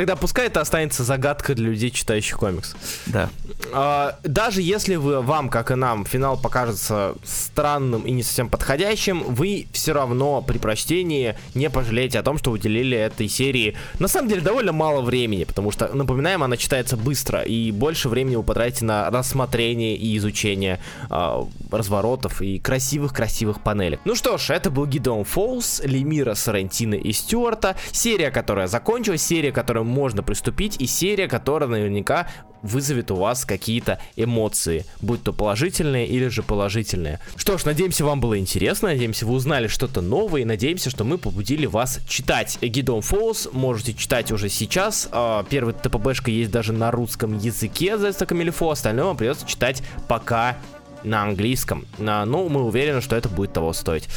Тогда 0.00 0.16
пускай 0.16 0.46
это 0.46 0.62
останется 0.62 1.04
загадкой 1.04 1.56
для 1.56 1.66
людей, 1.66 1.90
читающих 1.90 2.38
комикс. 2.38 2.74
Да. 3.04 3.28
А, 3.70 4.18
даже 4.22 4.62
если 4.62 4.96
вы, 4.96 5.20
вам, 5.20 5.50
как 5.50 5.70
и 5.70 5.74
нам, 5.74 6.06
финал 6.06 6.38
покажется 6.38 7.16
странным 7.22 8.00
и 8.04 8.10
не 8.10 8.22
совсем 8.22 8.48
подходящим, 8.48 9.22
вы 9.22 9.66
все 9.72 9.92
равно 9.92 10.40
при 10.40 10.56
прочтении 10.56 11.36
не 11.54 11.68
пожалеете 11.68 12.18
о 12.18 12.22
том, 12.22 12.38
что 12.38 12.50
уделили 12.50 12.96
этой 12.96 13.28
серии 13.28 13.76
на 13.98 14.08
самом 14.08 14.30
деле 14.30 14.40
довольно 14.40 14.72
мало 14.72 15.02
времени, 15.02 15.44
потому 15.44 15.70
что, 15.70 15.94
напоминаем, 15.94 16.42
она 16.42 16.56
читается 16.56 16.96
быстро, 16.96 17.42
и 17.42 17.70
больше 17.70 18.08
времени 18.08 18.36
вы 18.36 18.42
потратите 18.42 18.86
на 18.86 19.10
рассмотрение 19.10 19.96
и 19.96 20.16
изучение 20.16 20.80
а, 21.10 21.46
разворотов 21.70 22.40
и 22.40 22.58
красивых-красивых 22.58 23.60
панелек. 23.62 24.00
Ну 24.06 24.14
что 24.14 24.38
ж, 24.38 24.48
это 24.48 24.70
был 24.70 24.86
Гидеон 24.86 25.24
Фолс, 25.24 25.82
Лемира, 25.84 26.32
Сарантино 26.32 26.94
и 26.94 27.12
Стюарта, 27.12 27.76
серия, 27.92 28.30
которая 28.30 28.66
закончилась, 28.66 29.20
серия, 29.20 29.52
которую 29.52 29.89
можно 29.90 30.22
приступить, 30.22 30.80
и 30.80 30.86
серия, 30.86 31.28
которая 31.28 31.68
наверняка 31.68 32.28
вызовет 32.62 33.10
у 33.10 33.16
вас 33.16 33.44
какие-то 33.44 34.00
эмоции, 34.16 34.84
будь 35.00 35.22
то 35.22 35.32
положительные 35.32 36.06
или 36.06 36.28
же 36.28 36.42
положительные. 36.42 37.20
Что 37.36 37.56
ж, 37.58 37.64
надеемся, 37.64 38.04
вам 38.04 38.20
было 38.20 38.38
интересно, 38.38 38.88
надеемся, 38.88 39.26
вы 39.26 39.34
узнали 39.34 39.66
что-то 39.66 40.00
новое, 40.00 40.42
и 40.42 40.44
надеемся, 40.44 40.90
что 40.90 41.04
мы 41.04 41.18
побудили 41.18 41.66
вас 41.66 42.00
читать. 42.08 42.58
Гидон 42.60 43.02
Фолс 43.02 43.48
можете 43.52 43.94
читать 43.94 44.30
уже 44.32 44.48
сейчас. 44.48 45.08
А, 45.12 45.44
первый 45.48 45.74
ТПБшка 45.74 46.30
есть 46.30 46.50
даже 46.50 46.72
на 46.72 46.90
русском 46.90 47.38
языке 47.38 47.96
за 47.98 48.12
Камильфо, 48.12 48.70
остальное 48.70 49.06
вам 49.06 49.16
придется 49.16 49.46
читать 49.46 49.82
пока 50.06 50.58
на 51.02 51.22
английском. 51.22 51.86
Ну, 51.98 52.48
мы 52.48 52.62
уверены, 52.62 53.00
что 53.00 53.16
это 53.16 53.28
будет 53.28 53.52
того 53.52 53.72
стоить. 53.72 54.08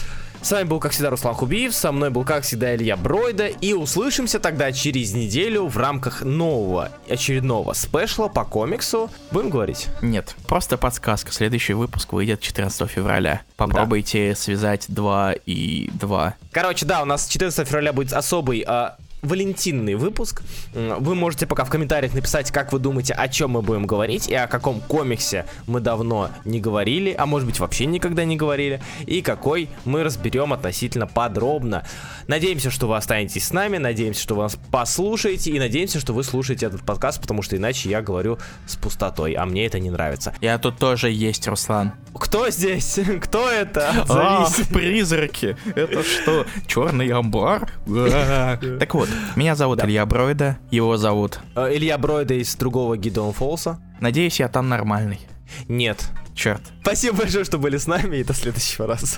С 0.43 0.51
вами 0.51 0.65
был, 0.65 0.81
как 0.81 0.91
всегда, 0.91 1.09
Руслан 1.09 1.35
Хубиев, 1.35 1.73
со 1.73 1.93
мной 1.93 2.09
был, 2.09 2.25
как 2.25 2.43
всегда, 2.43 2.75
Илья 2.75 2.97
Бройда, 2.97 3.47
и 3.47 3.71
услышимся 3.71 4.41
тогда 4.41 4.73
через 4.73 5.13
неделю 5.13 5.67
в 5.67 5.77
рамках 5.77 6.21
нового 6.21 6.89
очередного 7.09 7.71
спешла 7.71 8.27
по 8.27 8.43
комиксу. 8.43 9.09
Будем 9.31 9.49
говорить? 9.49 9.87
Нет, 10.01 10.35
просто 10.45 10.77
подсказка. 10.77 11.31
Следующий 11.31 11.71
выпуск 11.71 12.11
выйдет 12.11 12.41
14 12.41 12.91
февраля. 12.91 13.43
Попробуйте 13.55 14.31
да. 14.31 14.35
связать 14.35 14.85
2 14.89 15.35
и 15.45 15.89
2. 15.93 16.35
Короче, 16.51 16.85
да, 16.85 17.03
у 17.03 17.05
нас 17.05 17.25
14 17.29 17.65
февраля 17.65 17.93
будет 17.93 18.11
особый 18.11 18.65
а, 18.67 18.97
валентинный 19.24 19.95
выпуск. 19.95 20.43
Вы 20.74 21.15
можете 21.15 21.47
пока 21.47 21.63
в 21.65 21.69
комментариях 21.69 22.13
написать, 22.13 22.51
как 22.51 22.71
вы 22.74 22.80
думаете, 22.80 23.13
о 23.13 23.28
чем 23.28 23.51
мы 23.51 23.61
будем 23.61 23.88
говорить 23.88 24.28
и 24.28 24.36
о 24.36 24.47
каком 24.47 24.82
комиксе 24.82 25.45
мы 25.65 25.80
давно 25.80 26.30
не 26.45 26.59
говорили, 26.59 27.15
а 27.17 27.26
может 27.26 27.47
быть 27.47 27.59
вообще 27.59 27.86
никогда 27.86 28.26
не 28.26 28.36
говорили, 28.36 28.82
и 29.05 29.21
какой 29.21 29.69
мы 29.86 30.03
разберем 30.03 30.53
относительно 30.53 31.07
подробно. 31.07 31.86
Надеемся, 32.28 32.69
что 32.69 32.88
вы 32.88 32.97
останетесь 32.97 33.47
с 33.47 33.53
нами, 33.53 33.78
надеемся, 33.78 34.21
что 34.21 34.36
вы 34.36 34.43
нас 34.43 34.57
послушаете, 34.71 35.51
и 35.51 35.59
надеемся, 35.59 35.99
что 35.99 36.13
вы 36.13 36.24
слушаете 36.24 36.65
этот 36.65 36.84
подкаст, 36.84 37.21
потому 37.21 37.41
что 37.41 37.55
иначе 37.55 37.89
я 37.89 38.01
говорю 38.01 38.38
с 38.67 38.76
пустотой, 38.76 39.34
а 39.34 39.45
мне 39.45 39.65
это 39.65 39.80
не 39.80 39.89
нравится. 39.89 40.34
Я 40.41 40.57
тут 40.57 40.78
тоже 40.78 41.09
есть, 41.09 41.47
Руслан. 41.47 41.93
Кто 42.13 42.49
здесь? 42.49 42.99
Кто 43.21 43.49
это? 43.49 44.05
А, 44.09 44.47
призраки. 44.71 45.57
Это 45.76 46.03
что, 46.03 46.45
черный 46.67 47.09
амбар? 47.09 47.71
Так 48.80 48.95
вот, 48.95 49.09
меня 49.36 49.55
зовут 49.55 49.80
да. 49.80 49.86
Илья 49.86 50.05
Бройда, 50.05 50.57
его 50.72 50.97
зовут... 50.97 51.39
Э, 51.55 51.70
Илья 51.74 51.97
Бройда 51.97 52.36
из 52.36 52.55
другого 52.55 52.97
Гидон 52.97 53.34
Фолса. 53.34 53.80
Надеюсь, 53.99 54.39
я 54.39 54.47
там 54.47 54.70
нормальный. 54.70 55.20
Нет. 55.68 56.09
Черт. 56.36 56.61
Спасибо 56.82 57.18
большое, 57.18 57.45
что 57.45 57.57
были 57.57 57.78
с 57.78 57.86
нами, 57.86 58.18
и 58.18 58.24
до 58.24 58.34
следующего 58.34 58.88
раза. 58.88 59.18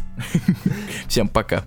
Всем 1.07 1.27
пока. 1.27 1.63